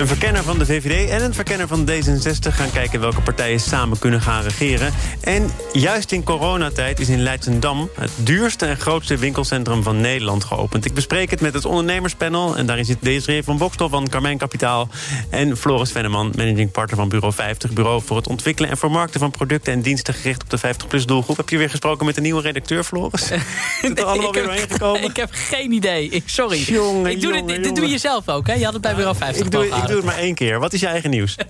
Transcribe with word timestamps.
Een 0.00 0.06
verkenner 0.06 0.42
van 0.42 0.58
de 0.58 0.66
VVD 0.66 1.10
en 1.10 1.24
een 1.24 1.34
verkenner 1.34 1.68
van 1.68 1.88
D66 1.90 2.54
gaan 2.54 2.70
kijken 2.70 3.00
welke 3.00 3.20
partijen 3.20 3.60
samen 3.60 3.98
kunnen 3.98 4.20
gaan 4.20 4.42
regeren. 4.42 4.92
En 5.20 5.50
juist 5.72 6.12
in 6.12 6.24
coronatijd 6.24 7.00
is 7.00 7.08
in 7.08 7.22
Leidsendam 7.22 7.90
het 7.94 8.10
duurste 8.16 8.66
en 8.66 8.76
grootste 8.76 9.16
winkelcentrum 9.16 9.82
van 9.82 10.00
Nederland 10.00 10.44
geopend. 10.44 10.84
Ik 10.84 10.94
bespreek 10.94 11.30
het 11.30 11.40
met 11.40 11.54
het 11.54 11.64
ondernemerspanel 11.64 12.56
en 12.56 12.66
daarin 12.66 12.84
zit 12.84 12.96
Desiree 13.00 13.42
van 13.42 13.58
Bokstel 13.58 13.88
van 13.88 14.08
Carmijn 14.08 14.38
Kapitaal 14.38 14.88
en 15.30 15.56
Floris 15.56 15.92
Venneman, 15.92 16.32
managing 16.36 16.70
partner 16.70 16.96
van 16.96 17.08
Bureau 17.08 17.32
50, 17.32 17.72
bureau 17.72 18.02
voor 18.02 18.16
het 18.16 18.28
ontwikkelen 18.28 18.70
en 18.70 18.76
vermarkten 18.76 19.20
van 19.20 19.30
producten 19.30 19.72
en 19.72 19.80
diensten 19.80 20.14
gericht 20.14 20.42
op 20.42 20.50
de 20.50 20.58
50-plus 20.58 21.06
doelgroep. 21.06 21.36
Heb 21.36 21.48
je 21.48 21.58
weer 21.58 21.70
gesproken 21.70 22.06
met 22.06 22.14
de 22.14 22.20
nieuwe 22.20 22.42
redacteur, 22.42 22.84
Floris? 22.84 23.26
Zit 23.82 23.98
er 23.98 24.04
allemaal 24.04 24.32
weer 24.32 24.42
doorheen 24.42 24.70
gekomen? 24.70 25.02
Ik 25.02 25.16
heb 25.16 25.30
geen 25.32 25.72
idee. 25.72 26.22
Sorry. 26.26 26.62
Jongen, 26.66 27.10
ik 27.10 27.20
doe 27.20 27.32
dit, 27.32 27.40
jongen, 27.40 27.62
dit 27.62 27.76
doe 27.76 27.88
je 27.88 27.98
zelf 27.98 28.28
ook, 28.28 28.46
hè? 28.46 28.54
Je 28.54 28.64
had 28.64 28.72
het 28.72 28.82
bij 28.82 28.94
Bureau 28.94 29.16
50 29.16 29.44
Ik 29.44 29.52
doe, 29.52 29.88
het 29.96 30.04
maar 30.04 30.18
één 30.18 30.34
keer. 30.34 30.58
Wat 30.58 30.72
is 30.72 30.80
je 30.80 30.86
eigen 30.86 31.10
nieuws? 31.10 31.36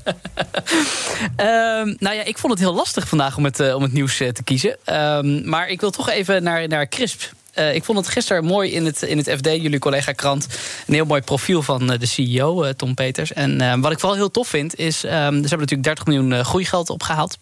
Ehm, 1.37 1.95
nou 1.99 2.17
ja, 2.17 2.25
ik 2.25 2.39
vond 2.39 2.53
het 2.53 2.63
heel 2.63 2.75
lastig 2.75 3.09
vandaag 3.09 3.37
om 3.37 3.45
het, 3.45 3.61
eh, 3.61 3.75
om 3.75 3.83
het 3.83 3.93
nieuws 3.93 4.21
eh, 4.21 4.29
te 4.29 4.43
kiezen. 4.43 4.77
Ehm, 4.85 5.49
maar 5.49 5.69
ik 5.69 5.81
wil 5.81 5.91
toch 5.91 6.09
even 6.09 6.43
naar, 6.43 6.69
naar 6.69 6.89
Crisp. 6.89 7.33
Eh, 7.55 7.75
ik 7.75 7.85
vond 7.85 7.99
het 7.99 8.09
gisteren 8.09 8.45
mooi 8.45 8.71
in 8.71 8.87
het, 8.87 9.03
in 9.03 9.19
het 9.19 9.31
FD, 9.31 9.47
jullie 9.47 9.79
collega 9.79 10.13
krant... 10.13 10.47
een 10.87 10.95
heel 10.95 11.05
mooi 11.05 11.21
profiel 11.21 11.63
van 11.63 11.87
de 11.87 12.07
CEO, 12.07 12.73
Tom 12.73 12.95
Peters. 12.95 13.33
En 13.33 13.61
eh, 13.61 13.75
wat 13.81 13.93
ik 13.93 14.01
vooral 14.01 14.17
heel 14.17 14.31
tof 14.31 14.49
vind, 14.49 14.79
is... 14.79 15.05
ehm, 15.05 15.13
ze 15.13 15.49
hebben 15.49 15.59
natuurlijk 15.59 15.83
30 15.83 16.07
miljoen 16.07 16.45
groeigeld 16.45 16.91
opgehaald. 16.91 17.39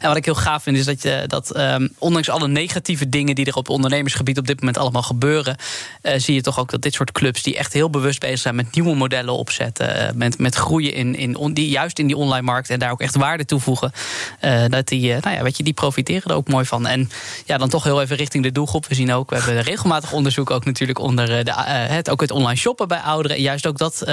En 0.00 0.08
wat 0.08 0.16
ik 0.16 0.24
heel 0.24 0.34
gaaf 0.34 0.62
vind, 0.62 0.76
is 0.76 0.84
dat, 0.84 1.02
je, 1.02 1.24
dat 1.26 1.50
ehm, 1.50 1.88
ondanks 1.98 2.28
alle 2.30 2.48
negatieve 2.48 3.08
dingen 3.08 3.34
die 3.34 3.46
er 3.46 3.54
op 3.54 3.68
ondernemersgebied 3.68 4.38
op 4.38 4.46
dit 4.46 4.58
moment 4.58 4.78
allemaal 4.78 5.02
gebeuren, 5.02 5.56
eh, 6.02 6.18
zie 6.18 6.34
je 6.34 6.40
toch 6.40 6.58
ook 6.58 6.70
dat 6.70 6.82
dit 6.82 6.94
soort 6.94 7.12
clubs 7.12 7.42
die 7.42 7.56
echt 7.56 7.72
heel 7.72 7.90
bewust 7.90 8.20
bezig 8.20 8.38
zijn 8.38 8.54
met 8.54 8.74
nieuwe 8.74 8.94
modellen 8.94 9.34
opzetten, 9.34 9.96
eh, 9.96 10.14
met, 10.14 10.38
met 10.38 10.54
groeien 10.54 10.94
in, 10.94 11.16
in 11.16 11.36
on- 11.36 11.52
die, 11.54 11.68
juist 11.68 11.98
in 11.98 12.06
die 12.06 12.16
online 12.16 12.42
markt 12.42 12.70
en 12.70 12.78
daar 12.78 12.90
ook 12.90 13.00
echt 13.00 13.16
waarde 13.16 13.44
toevoegen, 13.44 13.92
eh, 14.40 14.64
dat 14.68 14.88
die, 14.88 15.12
nou 15.20 15.36
ja, 15.36 15.42
weet 15.42 15.56
je, 15.56 15.62
die 15.62 15.72
profiteren 15.72 16.30
er 16.30 16.36
ook 16.36 16.48
mooi 16.48 16.64
van. 16.64 16.86
En 16.86 17.10
ja, 17.44 17.58
dan 17.58 17.68
toch 17.68 17.84
heel 17.84 18.02
even 18.02 18.16
richting 18.16 18.44
de 18.44 18.52
doelgroep. 18.52 18.86
We 18.86 18.94
zien 18.94 19.12
ook, 19.12 19.30
we 19.30 19.36
hebben 19.36 19.62
regelmatig 19.62 20.12
onderzoek 20.12 20.50
ook 20.50 20.64
natuurlijk 20.64 20.98
onder 20.98 21.44
de, 21.44 21.52
het, 21.64 22.10
ook 22.10 22.20
het 22.20 22.30
online 22.30 22.58
shoppen 22.58 22.88
bij 22.88 22.98
ouderen. 22.98 23.36
En 23.36 23.42
juist 23.42 23.66
ook 23.66 23.78
dat 23.78 24.04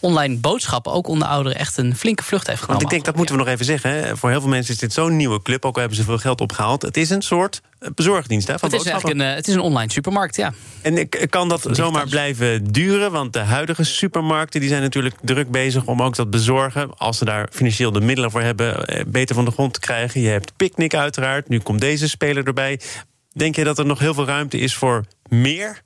online 0.00 0.36
boodschappen 0.36 0.92
ook 0.92 1.06
onder 1.08 1.28
ouderen 1.28 1.58
echt 1.58 1.76
een 1.76 1.96
flinke 1.96 2.22
vlucht 2.22 2.46
heeft 2.46 2.60
genomen. 2.60 2.80
Want 2.80 2.82
ik 2.82 2.90
denk, 2.90 3.04
dat 3.04 3.16
moeten 3.16 3.34
we 3.34 3.40
nog 3.40 3.52
even 3.52 3.64
zeggen. 3.64 3.90
Hè. 3.90 4.16
Voor 4.16 4.30
heel 4.30 4.40
veel 4.40 4.48
mensen 4.48 4.74
is 4.74 4.80
dit 4.80 4.87
zo'n 4.92 5.16
nieuwe 5.16 5.42
club, 5.42 5.64
ook 5.64 5.74
al 5.74 5.80
hebben 5.80 5.98
ze 5.98 6.04
veel 6.04 6.18
geld 6.18 6.40
opgehaald. 6.40 6.82
Het 6.82 6.96
is 6.96 7.10
een 7.10 7.22
soort 7.22 7.60
eh, 7.78 7.88
bezorgdienst 7.94 8.46
hè, 8.48 8.58
van 8.58 8.70
Het 8.70 8.80
is 8.86 8.92
een, 9.02 9.20
eh, 9.20 9.34
het 9.34 9.48
is 9.48 9.54
een 9.54 9.60
online 9.60 9.92
supermarkt, 9.92 10.36
ja. 10.36 10.52
En 10.82 10.98
ik- 10.98 11.26
kan 11.30 11.48
dat 11.48 11.68
zomaar 11.70 12.08
blijven 12.08 12.64
duren? 12.72 13.12
Want 13.12 13.32
de 13.32 13.38
huidige 13.38 13.84
supermarkten 13.84 14.60
die 14.60 14.68
zijn 14.68 14.82
natuurlijk 14.82 15.14
druk 15.22 15.50
bezig 15.50 15.84
om 15.84 16.02
ook 16.02 16.16
dat 16.16 16.30
bezorgen, 16.30 16.96
als 16.96 17.18
ze 17.18 17.24
daar 17.24 17.48
financieel 17.52 17.92
de 17.92 18.00
middelen 18.00 18.30
voor 18.30 18.42
hebben, 18.42 18.84
eh, 18.86 19.04
beter 19.06 19.34
van 19.34 19.44
de 19.44 19.50
grond 19.50 19.74
te 19.74 19.80
krijgen. 19.80 20.20
Je 20.20 20.28
hebt 20.28 20.56
Picnic 20.56 20.94
uiteraard, 20.94 21.48
nu 21.48 21.58
komt 21.60 21.80
deze 21.80 22.08
speler 22.08 22.46
erbij. 22.46 22.80
Denk 23.32 23.56
je 23.56 23.64
dat 23.64 23.78
er 23.78 23.86
nog 23.86 23.98
heel 23.98 24.14
veel 24.14 24.26
ruimte 24.26 24.58
is 24.58 24.74
voor 24.74 25.04
meer? 25.28 25.82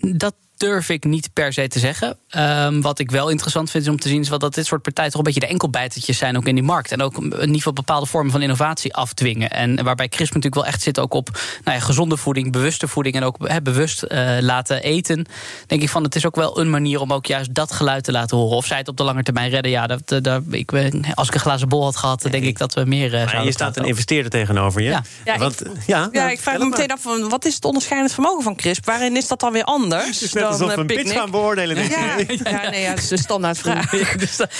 Dat 0.00 0.34
durf 0.58 0.88
ik 0.88 1.04
niet 1.04 1.30
per 1.32 1.52
se 1.52 1.68
te 1.68 1.78
zeggen. 1.78 2.18
Ehm, 2.28 2.80
wat 2.80 2.98
ik 2.98 3.10
wel 3.10 3.28
interessant 3.28 3.70
vind 3.70 3.84
is 3.84 3.90
om 3.90 3.98
te 3.98 4.08
zien... 4.08 4.20
is 4.20 4.28
wat 4.28 4.40
dat 4.40 4.54
dit 4.54 4.66
soort 4.66 4.82
partijen 4.82 5.10
toch 5.10 5.18
een 5.20 5.26
beetje 5.26 5.40
de 5.40 5.46
enkelbijtertjes 5.46 6.18
zijn... 6.18 6.36
ook 6.36 6.46
in 6.46 6.54
die 6.54 6.64
markt. 6.64 6.92
En 6.92 7.02
ook 7.02 7.16
in 7.16 7.24
ieder 7.40 7.54
geval 7.54 7.72
bepaalde 7.72 8.06
vormen 8.06 8.32
van 8.32 8.42
innovatie 8.42 8.94
afdwingen. 8.94 9.50
En 9.50 9.84
waarbij 9.84 10.08
Crisp 10.08 10.34
natuurlijk 10.34 10.62
wel 10.62 10.72
echt 10.72 10.82
zit 10.82 10.98
ook 10.98 11.14
op 11.14 11.28
nou 11.64 11.76
ja, 11.78 11.84
gezonde 11.84 12.16
voeding... 12.16 12.52
bewuste 12.52 12.88
voeding 12.88 13.14
en 13.16 13.22
ook 13.22 13.36
hè, 13.48 13.62
bewust 13.62 14.02
eh, 14.02 14.36
laten 14.40 14.82
eten. 14.82 15.26
Denk 15.66 15.82
ik 15.82 15.88
van, 15.88 16.02
het 16.02 16.14
is 16.14 16.26
ook 16.26 16.36
wel 16.36 16.60
een 16.60 16.70
manier 16.70 17.00
om 17.00 17.12
ook 17.12 17.26
juist 17.26 17.54
dat 17.54 17.72
geluid 17.72 18.04
te 18.04 18.12
laten 18.12 18.36
horen. 18.36 18.56
Of 18.56 18.66
zij 18.66 18.78
het 18.78 18.88
op 18.88 18.96
de 18.96 19.02
lange 19.04 19.22
termijn 19.22 19.50
redden. 19.50 19.70
Ja, 19.70 19.86
dat, 19.86 20.08
dat, 20.08 20.24
dat- 20.24 20.42
ik, 20.50 20.70
ben- 20.70 21.04
als 21.14 21.28
ik 21.28 21.34
een 21.34 21.40
glazen 21.40 21.68
bol 21.68 21.84
had 21.84 21.96
gehad... 21.96 22.22
denk 22.30 22.44
ik 22.44 22.58
dat 22.58 22.74
we 22.74 22.84
meer 22.84 23.14
eh, 23.14 23.24
Maar 23.32 23.44
je 23.44 23.52
staat 23.52 23.76
een 23.76 23.84
investeerder 23.84 24.30
tegenover 24.30 24.82
je. 24.82 24.88
Ja. 24.90 25.02
Ja, 25.24 25.32
ik- 25.34 25.38
Want, 25.40 25.62
ja, 25.86 25.98
Ja, 25.98 26.08
nou, 26.12 26.30
ik 26.30 26.40
vraag 26.40 26.58
me 26.58 26.64
meteen 26.64 26.90
af, 26.92 27.00
van, 27.00 27.28
wat 27.28 27.44
is 27.44 27.54
het 27.54 27.64
onderscheidend 27.64 28.12
vermogen 28.12 28.42
van 28.42 28.56
Crisp? 28.56 28.84
Waarin 28.86 29.16
is 29.16 29.28
dat 29.28 29.40
dan 29.40 29.52
weer 29.52 29.64
anders 29.64 30.20
Alsof 30.48 30.66
we 30.66 30.72
eh, 30.72 30.78
een 30.78 30.86
pitch 30.86 30.98
Picnic? 31.00 31.18
gaan 31.18 31.30
beoordelen. 31.30 31.76
Ja, 31.76 32.16
ja, 32.44 32.70
nee, 32.70 32.80
ja, 32.82 32.90
dat 32.90 32.98
is 32.98 33.08
de 33.08 33.18
standaard 33.18 33.58
vraag. 33.58 33.90
dus 34.16 34.36
dat- 34.36 34.50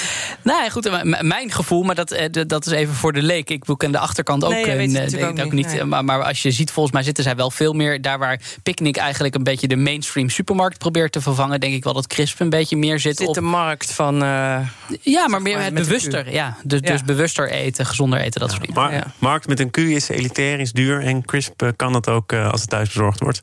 nou 0.42 0.62
ja, 0.62 0.70
goed, 0.70 0.86
eh, 0.86 1.20
mijn 1.22 1.50
gevoel, 1.52 1.82
maar 1.82 1.94
dat, 1.94 2.10
eh, 2.10 2.26
dat 2.46 2.66
is 2.66 2.72
even 2.72 2.94
voor 2.94 3.12
de 3.12 3.22
leek. 3.22 3.50
Ik 3.50 3.64
ken 3.76 3.92
de 3.92 3.98
achterkant 3.98 4.44
ook, 4.44 4.50
Nee, 4.50 4.64
denk 4.64 5.22
ook 5.24 5.36
ik 5.38 5.44
niet, 5.44 5.52
niet. 5.52 5.66
nee. 5.66 5.84
Maar, 5.84 6.04
maar 6.04 6.22
als 6.22 6.42
je 6.42 6.50
ziet, 6.50 6.70
volgens 6.70 6.94
mij 6.94 7.02
zitten 7.04 7.24
zij 7.24 7.36
wel 7.36 7.50
veel 7.50 7.72
meer 7.72 8.02
daar 8.02 8.18
waar 8.18 8.40
Picnic 8.62 8.96
eigenlijk 8.96 9.34
een 9.34 9.42
beetje 9.42 9.68
de 9.68 9.76
mainstream 9.76 10.28
supermarkt 10.30 10.78
probeert 10.78 11.12
te 11.12 11.20
vervangen. 11.20 11.60
Denk 11.60 11.74
ik 11.74 11.84
wel 11.84 11.92
dat 11.92 12.06
Crisp 12.06 12.40
een 12.40 12.50
beetje 12.50 12.76
meer 12.76 13.00
zit, 13.00 13.16
Zit 13.16 13.28
op. 13.28 13.34
de 13.34 13.40
markt 13.40 13.92
van... 13.92 14.14
eh, 14.22 14.58
Ja, 15.02 15.28
maar 15.28 15.42
meer 15.42 15.54
maar 15.54 15.64
het 15.64 15.72
met 15.72 15.82
een 15.82 15.88
bewuster. 15.88 16.32
Ja, 16.32 16.56
dus, 16.64 16.80
Ja. 16.82 16.90
dus 16.92 17.04
bewuster 17.04 17.50
eten, 17.50 17.86
gezonder 17.86 18.20
eten, 18.20 18.40
dat 18.40 18.50
soort 18.50 18.66
dingen. 18.74 19.12
Markt 19.18 19.46
met 19.48 19.60
een 19.60 19.70
Q 19.70 19.76
is 19.76 20.08
elitair, 20.08 20.60
is 20.60 20.72
duur. 20.72 21.00
En 21.02 21.24
crisp 21.24 21.72
kan 21.76 21.92
dat 21.92 22.08
ook 22.08 22.32
als 22.32 22.60
het 22.60 22.70
thuis 22.70 22.88
bezorgd 22.88 23.20
wordt. 23.20 23.42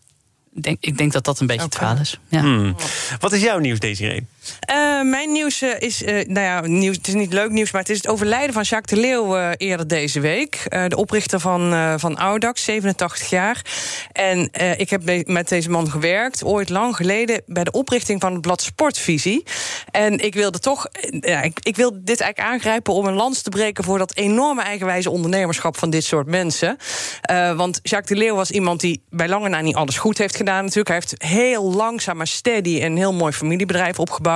Ik 0.55 0.63
denk, 0.63 0.77
ik 0.79 0.97
denk 0.97 1.11
dat 1.11 1.23
dat 1.23 1.39
een 1.39 1.47
beetje 1.47 1.65
het 1.65 1.75
verhaal 1.75 1.97
is. 1.97 2.19
Ja. 2.27 2.39
Hmm. 2.41 2.75
Wat 3.19 3.31
is 3.31 3.41
jouw 3.41 3.59
nieuws, 3.59 3.79
Desiree? 3.79 4.25
Eh, 4.59 5.01
mijn 5.01 5.31
nieuws 5.31 5.61
eh, 5.61 5.69
is, 5.79 6.03
eh, 6.03 6.13
nou 6.27 6.45
ja, 6.45 6.61
nieuws, 6.61 6.97
het 6.97 7.07
is 7.07 7.13
niet 7.13 7.33
leuk 7.33 7.49
nieuws, 7.49 7.71
maar 7.71 7.81
het 7.81 7.89
is 7.89 7.97
het 7.97 8.07
overlijden 8.07 8.53
van 8.53 8.63
Jacques 8.63 8.99
de 8.99 9.07
Leeuw 9.07 9.53
eerder 9.57 9.87
deze 9.87 10.19
week. 10.19 10.63
De 10.87 10.95
oprichter 10.95 11.39
van, 11.39 11.99
van 11.99 12.17
Audax, 12.17 12.63
87 12.63 13.29
jaar. 13.29 13.61
En 14.11 14.49
ik 14.77 14.89
heb 14.89 15.27
met 15.27 15.49
deze 15.49 15.69
man 15.69 15.91
gewerkt, 15.91 16.43
ooit 16.43 16.69
lang 16.69 16.95
geleden, 16.95 17.41
bij 17.45 17.63
de 17.63 17.71
oprichting 17.71 18.21
van 18.21 18.31
het 18.31 18.41
blad 18.41 18.61
Sportvisie. 18.61 19.43
En 19.91 20.19
ik 20.19 20.33
wilde 20.33 20.59
toch, 20.59 20.87
ja, 21.19 21.41
ik, 21.41 21.59
ik 21.59 21.75
wil 21.75 21.91
dit 21.91 22.21
eigenlijk 22.21 22.53
aangrijpen 22.53 22.93
om 22.93 23.05
een 23.05 23.13
lans 23.13 23.41
te 23.41 23.49
breken 23.49 23.83
voor 23.83 23.97
dat 23.97 24.15
enorme 24.15 24.61
eigenwijze 24.61 25.09
ondernemerschap 25.09 25.77
van 25.77 25.89
dit 25.89 26.03
soort 26.03 26.27
mensen. 26.27 26.77
Want 27.55 27.79
Jacques 27.83 28.17
de 28.17 28.25
Leeuw 28.25 28.35
was 28.35 28.51
iemand 28.51 28.79
die 28.79 29.03
bij 29.09 29.27
lange 29.27 29.49
na 29.49 29.61
niet 29.61 29.75
alles 29.75 29.97
goed 29.97 30.17
heeft 30.17 30.35
gedaan. 30.35 30.63
Natuurlijk, 30.63 30.87
hij 30.87 30.97
heeft 30.97 31.23
heel 31.23 31.73
langzaam 31.73 32.17
maar 32.17 32.27
steady 32.27 32.81
een 32.81 32.97
heel 32.97 33.13
mooi 33.13 33.33
familiebedrijf 33.33 33.99
opgebouwd. 33.99 34.34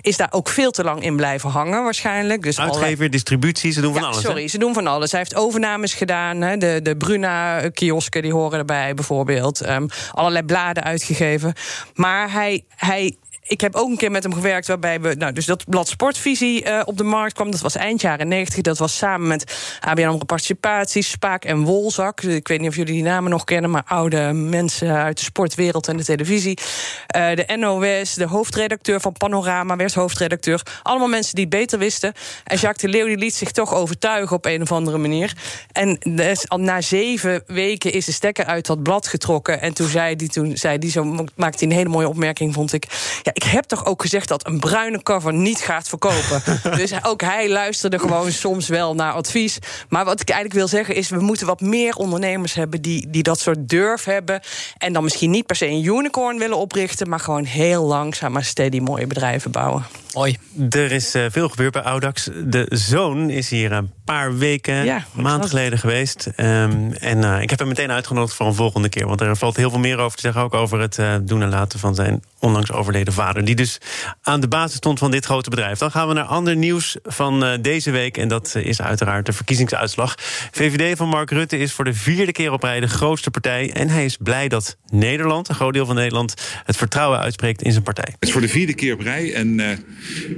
Is 0.00 0.16
daar 0.16 0.28
ook 0.30 0.48
veel 0.48 0.70
te 0.70 0.84
lang 0.84 1.02
in 1.02 1.16
blijven 1.16 1.50
hangen, 1.50 1.82
waarschijnlijk. 1.82 2.42
Dus 2.42 2.60
Uitgever, 2.60 3.10
distributie, 3.10 3.72
ze 3.72 3.80
doen 3.80 3.92
van 3.92 4.02
ja, 4.02 4.08
alles. 4.08 4.22
hè? 4.22 4.28
sorry, 4.28 4.48
ze 4.48 4.58
doen 4.58 4.74
van 4.74 4.86
alles. 4.86 5.10
Hij 5.10 5.20
heeft 5.20 5.34
overnames 5.34 5.94
gedaan. 5.94 6.40
Hè, 6.40 6.56
de, 6.56 6.80
de 6.82 6.96
Bruna-kiosken, 6.96 8.22
die 8.22 8.32
horen 8.32 8.58
erbij 8.58 8.94
bijvoorbeeld. 8.94 9.60
Ehm, 9.60 9.86
allerlei 10.10 10.44
bladen 10.44 10.82
uitgegeven. 10.82 11.52
Maar 11.94 12.32
hij... 12.32 12.64
hij 12.76 13.16
ik 13.48 13.60
heb 13.60 13.74
ook 13.74 13.88
een 13.88 13.96
keer 13.96 14.10
met 14.10 14.22
hem 14.22 14.34
gewerkt 14.34 14.66
waarbij 14.66 15.00
we... 15.00 15.14
Nou, 15.14 15.32
dus 15.32 15.46
dat 15.46 15.64
blad 15.64 15.88
Sportvisie 15.88 16.64
eh, 16.64 16.82
op 16.84 16.96
de 16.96 17.04
markt 17.04 17.34
kwam. 17.34 17.50
Dat 17.50 17.60
was 17.60 17.76
eind 17.76 18.00
jaren 18.00 18.28
90. 18.28 18.62
Dat 18.62 18.78
was 18.78 18.96
samen 18.96 19.28
met 19.28 19.76
ABN 19.80 20.02
AMRO 20.02 20.24
Participatie, 20.24 21.02
Spaak 21.02 21.44
en 21.44 21.62
Wolzak. 21.62 22.20
Ik 22.20 22.48
weet 22.48 22.60
niet 22.60 22.68
of 22.68 22.76
jullie 22.76 22.92
die 22.92 23.02
namen 23.02 23.30
nog 23.30 23.44
kennen... 23.44 23.70
maar 23.70 23.82
oude 23.86 24.32
mensen 24.32 24.94
uit 24.94 25.18
de 25.18 25.24
sportwereld 25.24 25.88
en 25.88 25.96
de 25.96 26.04
televisie. 26.04 26.58
Eh, 27.06 27.34
de 27.34 27.56
NOS, 27.56 28.14
de 28.14 28.26
hoofdredacteur 28.26 29.00
van 29.00 29.12
Panorama 29.12 29.76
werd 29.76 29.94
hoofdredacteur. 29.94 30.62
Allemaal 30.82 31.08
mensen 31.08 31.34
die 31.34 31.44
het 31.44 31.54
beter 31.54 31.78
wisten. 31.78 32.12
En 32.44 32.56
Jacques 32.56 32.92
de 32.92 32.98
Leeuw 32.98 33.06
die 33.06 33.16
liet 33.16 33.34
zich 33.34 33.50
toch 33.50 33.74
overtuigen 33.74 34.36
op 34.36 34.44
een 34.44 34.62
of 34.62 34.72
andere 34.72 34.98
manier. 34.98 35.36
En 35.72 35.98
dus 36.04 36.44
na 36.56 36.80
zeven 36.80 37.42
weken 37.46 37.92
is 37.92 38.04
de 38.04 38.12
stekker 38.12 38.44
uit 38.44 38.66
dat 38.66 38.82
blad 38.82 39.06
getrokken. 39.06 39.60
En 39.60 39.74
toen 39.74 39.88
zei 39.88 40.16
die, 40.16 40.28
toen 40.28 40.56
zei 40.56 40.78
die 40.78 40.90
zo 40.90 41.04
maakte 41.36 41.58
hij 41.58 41.68
een 41.68 41.78
hele 41.78 41.88
mooie 41.88 42.08
opmerking, 42.08 42.54
vond 42.54 42.72
ik. 42.72 42.84
Ja, 43.22 43.32
ik 43.38 43.44
heb 43.44 43.64
toch 43.64 43.84
ook 43.84 44.02
gezegd 44.02 44.28
dat 44.28 44.46
een 44.46 44.60
bruine 44.60 45.02
cover 45.02 45.32
niet 45.32 45.58
gaat 45.58 45.88
verkopen. 45.88 46.42
dus 46.80 47.04
ook 47.04 47.20
hij 47.20 47.48
luisterde 47.48 47.98
gewoon 47.98 48.32
soms 48.32 48.68
wel 48.68 48.94
naar 48.94 49.12
advies. 49.12 49.58
Maar 49.88 50.04
wat 50.04 50.20
ik 50.20 50.28
eigenlijk 50.28 50.58
wil 50.58 50.68
zeggen 50.68 50.94
is, 50.94 51.08
we 51.08 51.20
moeten 51.20 51.46
wat 51.46 51.60
meer 51.60 51.94
ondernemers 51.94 52.54
hebben 52.54 52.82
die, 52.82 53.10
die 53.10 53.22
dat 53.22 53.40
soort 53.40 53.68
durf 53.68 54.04
hebben. 54.04 54.40
En 54.78 54.92
dan 54.92 55.02
misschien 55.04 55.30
niet 55.30 55.46
per 55.46 55.56
se 55.56 55.66
een 55.66 55.84
unicorn 55.84 56.38
willen 56.38 56.56
oprichten, 56.56 57.08
maar 57.08 57.20
gewoon 57.20 57.44
heel 57.44 57.84
langzaam 57.84 58.32
maar 58.32 58.44
steady 58.44 58.78
mooie 58.78 59.06
bedrijven. 59.06 59.50
bouwen. 59.50 59.86
Mooi. 60.14 60.36
Er 60.70 60.92
is 60.92 61.14
uh, 61.14 61.24
veel 61.30 61.48
gebeurd 61.48 61.72
bij 61.72 61.82
Audax. 61.82 62.28
De 62.44 62.66
zoon 62.68 63.30
is 63.30 63.50
hier 63.50 63.72
een 63.72 63.90
paar 64.04 64.36
weken, 64.36 64.84
Ja, 64.84 65.04
maand 65.12 65.46
geleden 65.46 65.78
geweest. 65.78 66.26
Ehm, 66.36 66.90
en 66.92 67.24
eh, 67.24 67.42
ik 67.42 67.50
heb 67.50 67.58
hem 67.58 67.68
meteen 67.68 67.90
uitgenodigd 67.90 68.34
voor 68.34 68.46
een 68.46 68.54
volgende 68.54 68.88
keer. 68.88 69.06
Want 69.06 69.20
er 69.20 69.36
valt 69.36 69.56
heel 69.56 69.70
veel 69.70 69.78
meer 69.78 69.98
over 69.98 70.16
te 70.16 70.22
zeggen. 70.22 70.42
Ook 70.42 70.54
over 70.54 70.80
het 70.80 70.98
eh, 70.98 71.14
doen 71.22 71.42
en 71.42 71.48
laten 71.48 71.78
van 71.78 71.94
zijn 71.94 72.22
onlangs 72.40 72.72
overleden 72.72 73.12
vader. 73.12 73.44
Die 73.44 73.54
dus 73.54 73.78
aan 74.22 74.40
de 74.40 74.48
basis 74.48 74.76
stond 74.76 74.98
van 74.98 75.10
dit 75.10 75.24
grote 75.24 75.50
bedrijf. 75.50 75.78
Dan 75.78 75.90
gaan 75.90 76.08
we 76.08 76.14
naar 76.14 76.24
ander 76.24 76.56
nieuws 76.56 76.96
van 77.02 77.44
eh, 77.44 77.58
deze 77.60 77.90
week. 77.90 78.16
En 78.16 78.28
dat 78.28 78.54
eh, 78.54 78.64
is 78.64 78.82
uiteraard 78.82 79.26
de 79.26 79.32
verkiezingsuitslag. 79.32 80.14
VVD 80.50 80.96
van 80.96 81.08
Mark 81.08 81.30
Rutte 81.30 81.58
is 81.58 81.72
voor 81.72 81.84
de 81.84 81.94
vierde 81.94 82.32
keer 82.32 82.52
op 82.52 82.62
rij 82.62 82.80
de 82.80 82.88
grootste 82.88 83.30
partij. 83.30 83.70
En 83.72 83.88
hij 83.88 84.04
is 84.04 84.16
blij 84.16 84.48
dat 84.48 84.76
Nederland, 84.90 85.48
een 85.48 85.54
groot 85.54 85.72
deel 85.72 85.86
van 85.86 85.94
Nederland... 85.94 86.34
het 86.64 86.76
vertrouwen 86.76 87.18
uitspreekt 87.18 87.62
in 87.62 87.72
zijn 87.72 87.84
partij. 87.84 88.08
Het 88.18 88.28
is 88.28 88.32
voor 88.32 88.40
de 88.40 88.48
vierde 88.48 88.74
keer 88.74 88.94
op 88.94 89.00
rij 89.00 89.34
en 89.34 89.60
eh, 89.60 89.76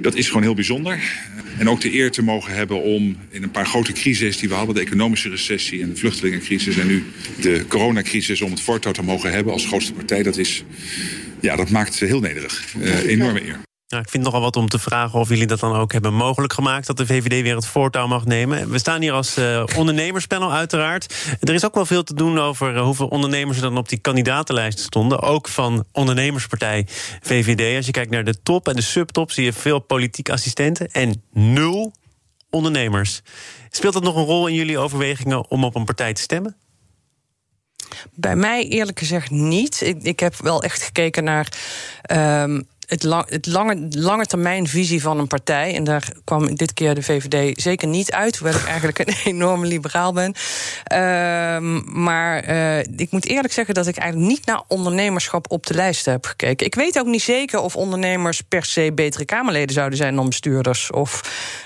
dat 0.03 0.15
is 0.15 0.27
gewoon 0.27 0.43
heel 0.43 0.55
bijzonder. 0.55 1.01
En 1.59 1.69
ook 1.69 1.81
de 1.81 1.95
eer 1.95 2.11
te 2.11 2.23
mogen 2.23 2.55
hebben 2.55 2.83
om 2.83 3.17
in 3.31 3.43
een 3.43 3.51
paar 3.51 3.67
grote 3.67 3.93
crises 3.93 4.37
die 4.37 4.49
we 4.49 4.55
hadden... 4.55 4.75
de 4.75 4.81
economische 4.81 5.29
recessie 5.29 5.83
en 5.83 5.89
de 5.89 5.97
vluchtelingencrisis... 5.97 6.77
en 6.77 6.87
nu 6.87 7.13
de 7.41 7.65
coronacrisis 7.69 8.41
om 8.41 8.51
het 8.51 8.61
voortouw 8.61 8.93
te 8.93 9.03
mogen 9.03 9.33
hebben 9.33 9.53
als 9.53 9.67
grootste 9.67 9.93
partij... 9.93 10.23
dat, 10.23 10.37
is, 10.37 10.65
ja, 11.41 11.57
dat 11.57 11.71
maakt 11.71 11.99
heel 11.99 12.21
nederig. 12.21 12.75
Eh, 12.81 13.05
enorme 13.05 13.45
eer. 13.45 13.59
Nou, 13.91 14.03
ik 14.03 14.11
vind 14.11 14.25
nogal 14.25 14.41
wat 14.41 14.57
om 14.57 14.69
te 14.69 14.79
vragen 14.79 15.19
of 15.19 15.29
jullie 15.29 15.47
dat 15.47 15.61
dan 15.61 15.77
ook 15.77 15.93
hebben 15.93 16.15
mogelijk 16.15 16.53
gemaakt. 16.53 16.87
Dat 16.87 16.97
de 16.97 17.07
VVD 17.07 17.43
weer 17.43 17.55
het 17.55 17.67
voortouw 17.67 18.07
mag 18.07 18.25
nemen. 18.25 18.71
We 18.71 18.79
staan 18.79 19.01
hier 19.01 19.13
als 19.13 19.37
eh, 19.37 19.65
ondernemerspanel, 19.77 20.53
uiteraard. 20.53 21.15
Er 21.41 21.55
is 21.55 21.65
ook 21.65 21.75
wel 21.75 21.87
veel 21.87 22.03
te 22.03 22.15
doen 22.15 22.39
over 22.39 22.77
eh, 22.77 22.83
hoeveel 22.83 23.07
ondernemers 23.07 23.57
er 23.57 23.63
dan 23.63 23.77
op 23.77 23.89
die 23.89 23.99
kandidatenlijst 23.99 24.79
stonden. 24.79 25.21
Ook 25.21 25.49
van 25.49 25.85
ondernemerspartij 25.93 26.87
VVD. 27.21 27.77
Als 27.77 27.87
je 27.87 27.93
kijkt 27.93 28.11
naar 28.11 28.25
de 28.25 28.43
top 28.43 28.69
en 28.69 28.77
de 28.77 28.83
subtop, 28.83 29.31
zie 29.31 29.45
je 29.45 29.53
veel 29.53 29.79
politieke 29.79 30.33
assistenten 30.33 30.91
en 30.91 31.23
nul 31.33 31.93
ondernemers. 32.51 33.21
Speelt 33.71 33.93
dat 33.95 34.03
nog 34.03 34.17
een 34.17 34.25
rol 34.25 34.47
in 34.47 34.55
jullie 34.55 34.79
overwegingen 34.79 35.51
om 35.51 35.65
op 35.65 35.75
een 35.75 35.85
partij 35.85 36.13
te 36.13 36.23
stemmen? 36.23 36.57
Bij 38.15 38.37
mij 38.37 38.69
eerlijk 38.69 38.99
gezegd 38.99 39.31
niet. 39.31 39.81
Ik, 39.81 40.03
ik 40.03 40.21
heb 40.21 40.35
wel 40.37 40.63
echt 40.63 40.83
gekeken 40.83 41.25
naar 41.25 41.49
ehm, 42.03 42.61
het, 42.91 43.03
lang, 43.03 43.29
het 43.29 43.47
lange, 43.47 43.87
lange 43.91 44.27
termijn 44.27 44.69
visie 44.69 45.03
van 45.03 45.19
een 45.19 45.27
partij. 45.27 45.75
En 45.75 45.85
daar 45.85 46.13
kwam 46.25 46.55
dit 46.55 46.73
keer 46.75 46.95
de 46.95 47.03
VVD 47.03 47.61
zeker 47.61 47.89
niet 47.89 48.13
uit. 48.13 48.37
Hoewel 48.37 48.59
ik 48.61 48.67
eigenlijk 48.67 48.99
een 48.99 49.15
enorme 49.35 49.67
liberaal 49.67 50.13
ben. 50.13 50.35
Ehm, 50.85 52.03
maar 52.03 52.43
eh, 52.43 52.79
ik 52.79 53.11
moet 53.11 53.27
eerlijk 53.27 53.53
zeggen 53.53 53.75
dat 53.75 53.87
ik 53.87 53.97
eigenlijk 53.97 54.31
niet 54.31 54.47
naar 54.47 54.63
ondernemerschap 54.69 55.51
op 55.51 55.67
de 55.67 55.75
lijst 55.75 56.05
heb 56.05 56.25
gekeken. 56.27 56.67
Ik 56.67 56.75
weet 56.75 56.99
ook 56.99 57.07
niet 57.07 57.23
zeker 57.23 57.61
of 57.61 57.77
ondernemers 57.77 58.41
per 58.41 58.65
se 58.65 58.93
betere 58.95 59.25
Kamerleden 59.25 59.75
zouden 59.75 59.99
zijn 59.99 60.15
dan 60.15 60.29
bestuurders 60.29 60.91
of 60.91 61.21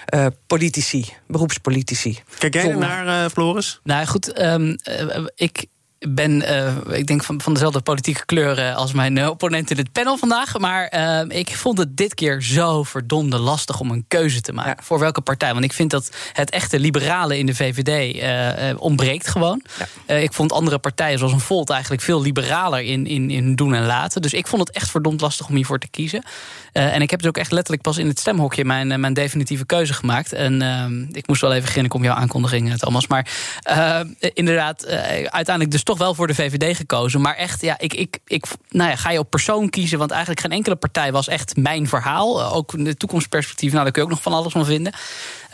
eh, 0.04 0.26
politici, 0.46 1.12
beroepspolitici. 1.26 2.18
Kijk 2.38 2.54
jij 2.54 2.64
er 2.64 2.70
Zonder- 2.70 2.88
naar, 2.88 3.24
eh, 3.24 3.30
Floris? 3.30 3.80
Nou 3.82 4.06
goed, 4.06 4.32
ehm, 4.32 4.74
eh, 4.82 5.24
ik 5.34 5.66
ben, 6.08 6.42
eh, 6.42 6.98
ik 6.98 7.06
denk 7.06 7.24
van, 7.24 7.40
van 7.40 7.52
dezelfde 7.52 7.80
politieke 7.80 8.24
kleur 8.24 8.58
eh, 8.58 8.76
als 8.76 8.92
mijn 8.92 9.18
eh, 9.18 9.28
opponent 9.28 9.70
in 9.70 9.76
het 9.76 9.92
panel 9.92 10.16
vandaag. 10.16 10.58
Maar 10.58 10.92
ik 11.28 11.56
vond 11.56 11.78
het 11.78 11.96
dit 11.96 12.14
keer 12.14 12.42
zo 12.42 12.82
verdomde 12.82 13.38
lastig 13.38 13.80
om 13.80 13.90
een 13.90 14.04
keuze 14.08 14.40
te 14.40 14.52
maken. 14.52 14.74
Ja. 14.76 14.82
Voor 14.82 14.98
welke 14.98 15.20
partij? 15.20 15.52
Want 15.52 15.64
ik 15.64 15.72
vind 15.72 15.90
dat 15.90 16.10
het 16.32 16.50
echte 16.50 16.78
liberale 16.78 17.38
in 17.38 17.46
de 17.46 17.54
VVD 17.54 18.22
ontbreekt 18.78 19.28
gewoon. 19.28 19.62
Ja. 20.06 20.14
Ik 20.14 20.32
vond 20.32 20.52
andere 20.52 20.78
partijen 20.78 21.18
zoals 21.18 21.32
een 21.32 21.40
Volt 21.40 21.70
eigenlijk 21.70 22.02
veel 22.02 22.22
liberaler 22.22 22.80
in, 22.80 23.06
in, 23.06 23.30
in 23.30 23.54
doen 23.54 23.74
en 23.74 23.86
laten. 23.86 24.22
Dus 24.22 24.32
ik 24.32 24.46
vond 24.46 24.66
het 24.66 24.76
echt 24.76 24.90
verdomd 24.90 25.20
lastig 25.20 25.48
om 25.48 25.54
hiervoor 25.54 25.78
te 25.78 25.88
kiezen. 25.88 26.22
En 26.72 27.02
ik 27.02 27.10
heb 27.10 27.18
dus 27.18 27.28
ook 27.28 27.36
echt 27.36 27.52
letterlijk 27.52 27.82
pas 27.82 27.98
in 27.98 28.06
het 28.06 28.18
stemhokje 28.18 28.64
mijn, 28.64 29.00
mijn 29.00 29.14
definitieve 29.14 29.66
keuze 29.66 29.92
gemaakt. 29.92 30.32
En 30.32 30.62
ehm, 30.62 31.02
ik 31.12 31.26
moest 31.26 31.40
wel 31.40 31.52
even 31.52 31.68
grinniken 31.68 31.98
om 31.98 32.04
jouw 32.04 32.14
aankondiging, 32.14 32.76
Thomas. 32.76 33.06
Maar 33.06 33.26
inderdaad, 34.34 34.86
uiteindelijk 34.86 35.70
dus 35.70 35.82
toch 35.82 35.93
wel 35.98 36.14
voor 36.14 36.26
de 36.26 36.34
VVD 36.34 36.76
gekozen. 36.76 37.20
Maar 37.20 37.34
echt, 37.34 37.60
ja, 37.60 37.78
ik, 37.78 37.94
ik, 37.94 38.18
ik, 38.26 38.46
nou 38.68 38.90
ja, 38.90 38.96
ga 38.96 39.10
je 39.10 39.18
op 39.18 39.30
persoon 39.30 39.70
kiezen? 39.70 39.98
Want 39.98 40.10
eigenlijk 40.10 40.40
geen 40.40 40.50
enkele 40.50 40.76
partij 40.76 41.12
was 41.12 41.28
echt 41.28 41.56
mijn 41.56 41.88
verhaal. 41.88 42.40
Eh, 42.40 42.56
ook 42.56 42.74
in 42.74 42.84
de 42.84 42.96
toekomstperspectief, 42.96 43.72
nou, 43.72 43.82
daar 43.82 43.92
kun 43.92 44.02
je 44.02 44.08
ook 44.08 44.14
nog 44.14 44.22
van 44.22 44.32
alles 44.32 44.52
van 44.52 44.64
vinden. 44.64 44.92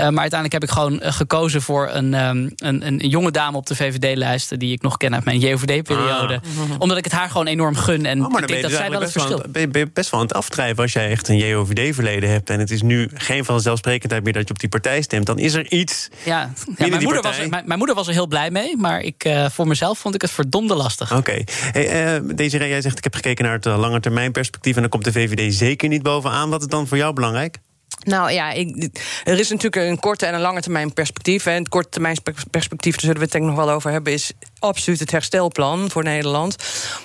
Eh, 0.01 0.09
maar 0.09 0.21
uiteindelijk 0.21 0.53
heb 0.53 0.63
ik 0.63 0.71
gewoon 0.71 1.01
eh, 1.01 1.13
gekozen 1.13 1.63
voor 1.63 1.89
een, 1.93 2.15
ehm, 2.15 2.49
een, 2.57 2.87
een 2.87 2.97
jonge 2.97 3.31
dame 3.31 3.57
op 3.57 3.67
de 3.67 3.77
VVD-lijst... 3.77 4.59
die 4.59 4.73
ik 4.73 4.83
nog 4.83 4.97
ken 4.97 5.15
uit 5.15 5.25
mijn 5.25 5.39
JOVD-periode. 5.39 6.41
Omdat 6.79 6.97
ik 6.99 7.05
het 7.05 7.13
haar 7.13 7.31
gewoon 7.31 7.47
enorm 7.47 7.75
gun. 7.77 8.07
En 8.07 8.19
Ah. 8.21 8.25
Oh, 8.27 8.33
maar 8.33 8.43
ik 8.43 8.49
denk 8.49 8.61
dat 8.63 8.71
dus 8.71 8.79
zij 8.81 8.91
wel 8.91 9.01
het 9.01 9.09
eigenlijk 9.11 9.13
best 9.13 9.13
verschil... 9.27 9.45
aan- 9.45 9.71
ben 9.71 9.81
je- 9.83 9.91
best 9.93 10.11
wel 10.11 10.21
aan 10.21 10.27
het 10.27 10.35
aftrijven 10.37 10.83
als 10.83 10.93
jij 10.93 11.11
echt 11.11 11.29
een 11.29 11.37
JOVD-verleden 11.37 12.31
hebt. 12.31 12.51
En 12.51 12.59
het 12.59 12.71
is 12.71 12.83
nu 12.83 13.09
geen 13.15 13.45
vanzelfsprekendheid 13.45 14.25
meer 14.25 14.33
dat 14.33 14.49
je 14.49 14.55
op 14.55 14.59
die 14.61 14.69
partij 14.69 15.03
stemt. 15.03 15.27
Dan 15.27 15.39
is 15.39 15.55
er 15.55 15.73
iets. 15.73 16.09
Ja, 16.25 16.51
mijn, 16.77 17.03
moeder 17.03 17.23
was, 17.23 17.39
er- 17.39 17.49
mijn, 17.49 17.63
mijn 17.67 17.79
moeder 17.79 17.97
was 17.97 18.07
er 18.07 18.13
heel 18.13 18.27
blij 18.27 18.51
mee. 18.51 18.77
Maar 18.77 19.01
ik, 19.01 19.25
eh, 19.25 19.47
voor 19.51 19.67
mezelf 19.67 19.99
vond 19.99 20.15
ik 20.15 20.23
het 20.23 20.31
verdomde 20.31 20.75
lastig. 20.75 21.17
Oké. 21.17 21.43
Hey, 21.73 22.15
eh, 22.15 22.21
Desiree, 22.35 22.69
jij 22.69 22.81
zegt 22.81 22.99
ik 22.99 23.05
heb 23.05 23.15
gekeken 23.15 23.45
naar 23.45 23.55
het 23.55 23.67
eh, 23.67 23.79
lange 23.79 24.01
termijn 24.01 24.33
perspectief. 24.33 24.75
En 24.75 24.81
dan 24.81 24.91
komt 24.91 25.05
de 25.05 25.13
VVD 25.13 25.55
zeker 25.55 25.89
niet 25.89 26.03
bovenaan. 26.03 26.51
Wat 26.51 26.61
is 26.61 26.67
dan 26.67 26.87
voor 26.87 26.97
jou 26.97 27.13
belangrijk? 27.15 27.57
Nou 28.05 28.31
ja, 28.31 28.51
ik, 28.51 28.91
er 29.25 29.39
is 29.39 29.51
natuurlijk 29.51 29.91
een 29.91 29.99
korte 29.99 30.27
en 30.27 30.35
een 30.35 30.41
lange 30.41 30.61
termijn 30.61 30.93
perspectief. 30.93 31.47
En 31.47 31.55
het 31.55 31.69
korte 31.69 31.89
termijn 31.89 32.17
perspectief, 32.51 32.93
daar 32.93 33.01
zullen 33.01 33.17
we 33.17 33.23
het 33.23 33.33
denk 33.33 33.45
ik 33.45 33.51
nog 33.51 33.65
wel 33.65 33.75
over 33.75 33.91
hebben, 33.91 34.13
is 34.13 34.33
absoluut 34.59 35.01
het 35.01 35.11
herstelplan 35.11 35.91
voor 35.91 36.03
Nederland. 36.03 36.57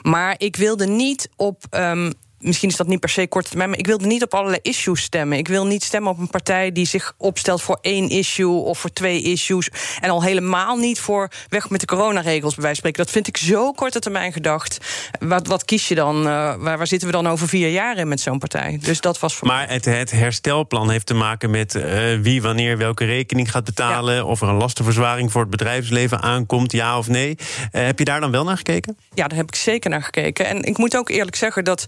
Maar 0.02 0.36
ik 0.38 0.56
wilde 0.56 0.88
niet 0.88 1.30
op. 1.36 1.64
ehm, 1.70 2.12
Misschien 2.46 2.70
is 2.70 2.76
dat 2.76 2.88
niet 2.88 3.00
per 3.00 3.10
se 3.10 3.28
korte 3.28 3.50
termijn, 3.50 3.70
maar 3.70 3.80
ik 3.80 3.88
wilde 3.88 4.06
niet 4.06 4.24
op 4.24 4.34
allerlei 4.34 4.60
issues 4.62 5.02
stemmen. 5.02 5.38
Ik 5.38 5.48
wil 5.48 5.66
niet 5.66 5.84
stemmen 5.84 6.12
op 6.12 6.20
een 6.20 6.28
partij 6.28 6.72
die 6.72 6.86
zich 6.86 7.14
opstelt 7.18 7.62
voor 7.62 7.78
één 7.82 8.10
issue 8.10 8.52
of 8.52 8.80
voor 8.80 8.94
twee 8.94 9.22
issues. 9.22 9.70
En 10.00 10.10
al 10.10 10.24
helemaal 10.24 10.76
niet 10.76 11.00
voor 11.00 11.32
weg 11.50 11.70
met 11.70 11.80
de 11.80 11.86
coronaregels, 11.86 12.56
bij 12.56 12.64
wijze 12.64 12.82
van 12.82 12.92
spreken. 12.92 13.04
Dat 13.04 13.12
vind 13.12 13.28
ik 13.28 13.38
zo 13.38 13.72
korte 13.72 14.00
termijn 14.00 14.34
gedacht. 14.34 14.78
Wat, 15.20 15.48
wat 15.48 15.66
kies 15.66 15.88
je 15.88 15.96
dan? 15.96 16.18
Eh, 16.18 16.24
waar, 16.58 16.78
waar 16.78 16.88
zitten 16.88 17.08
we 17.08 17.14
dan 17.14 17.28
over 17.28 17.48
vier 17.48 17.70
jaar 17.70 17.98
in 17.98 18.08
met 18.08 18.20
zo'n 18.20 18.40
partij? 18.40 18.80
Dus 18.82 19.02
dat 19.02 19.20
was 19.20 19.36
voor 19.36 19.48
mij. 19.48 19.56
Maar 19.56 19.70
het, 19.70 19.86
het 19.86 20.12
herstelplan 20.12 20.90
heeft 20.90 21.06
te 21.06 21.14
maken 21.14 21.50
met 21.50 21.76
eh, 21.76 22.20
wie 22.22 22.42
wanneer 22.42 22.78
welke 22.78 23.06
rekening 23.06 23.52
gaat 23.52 23.64
betalen. 23.64 24.26
Of 24.26 24.42
er 24.42 24.48
een 24.48 24.56
lastenverzwaring 24.56 25.32
voor 25.32 25.42
het 25.42 25.50
bedrijfsleven 25.50 26.22
aankomt, 26.22 26.72
ja 26.72 26.98
of 26.98 27.08
nee. 27.08 27.38
Eh, 27.72 27.86
heb 27.86 28.00
je 28.00 28.06
daar 28.06 28.20
dan 28.20 28.32
wel 28.32 28.44
naar 28.44 28.58
gekeken? 28.58 28.98
Ja, 29.14 29.28
daar 29.28 29.38
heb 29.38 29.48
ik 29.48 29.56
zeker 29.56 29.90
naar 29.90 30.04
gekeken. 30.04 30.46
En 30.46 30.64
ik 30.64 30.78
moet 30.78 30.98
ook 30.98 31.10
eerlijk 31.10 31.36
zeggen 31.36 31.64
dat. 31.64 31.86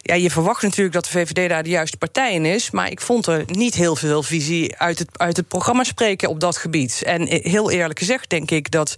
Ja, 0.00 0.14
je 0.14 0.30
verwacht 0.30 0.62
natuurlijk 0.62 0.94
dat 0.94 1.04
de 1.04 1.10
VVD 1.10 1.48
daar 1.48 1.62
de 1.62 1.70
juiste 1.70 1.96
partij 1.96 2.32
in 2.34 2.44
is. 2.44 2.70
Maar 2.70 2.90
ik 2.90 3.00
vond 3.00 3.26
er 3.26 3.42
niet 3.46 3.74
heel 3.74 3.96
veel 3.96 4.22
visie 4.22 4.76
uit 4.76 4.98
het, 4.98 5.08
uit 5.12 5.36
het 5.36 5.48
programma 5.48 5.84
spreken 5.84 6.28
op 6.28 6.40
dat 6.40 6.56
gebied. 6.56 7.02
En 7.06 7.26
heel 7.26 7.70
eerlijk 7.70 7.98
gezegd 7.98 8.30
denk 8.30 8.50
ik 8.50 8.70
dat, 8.70 8.94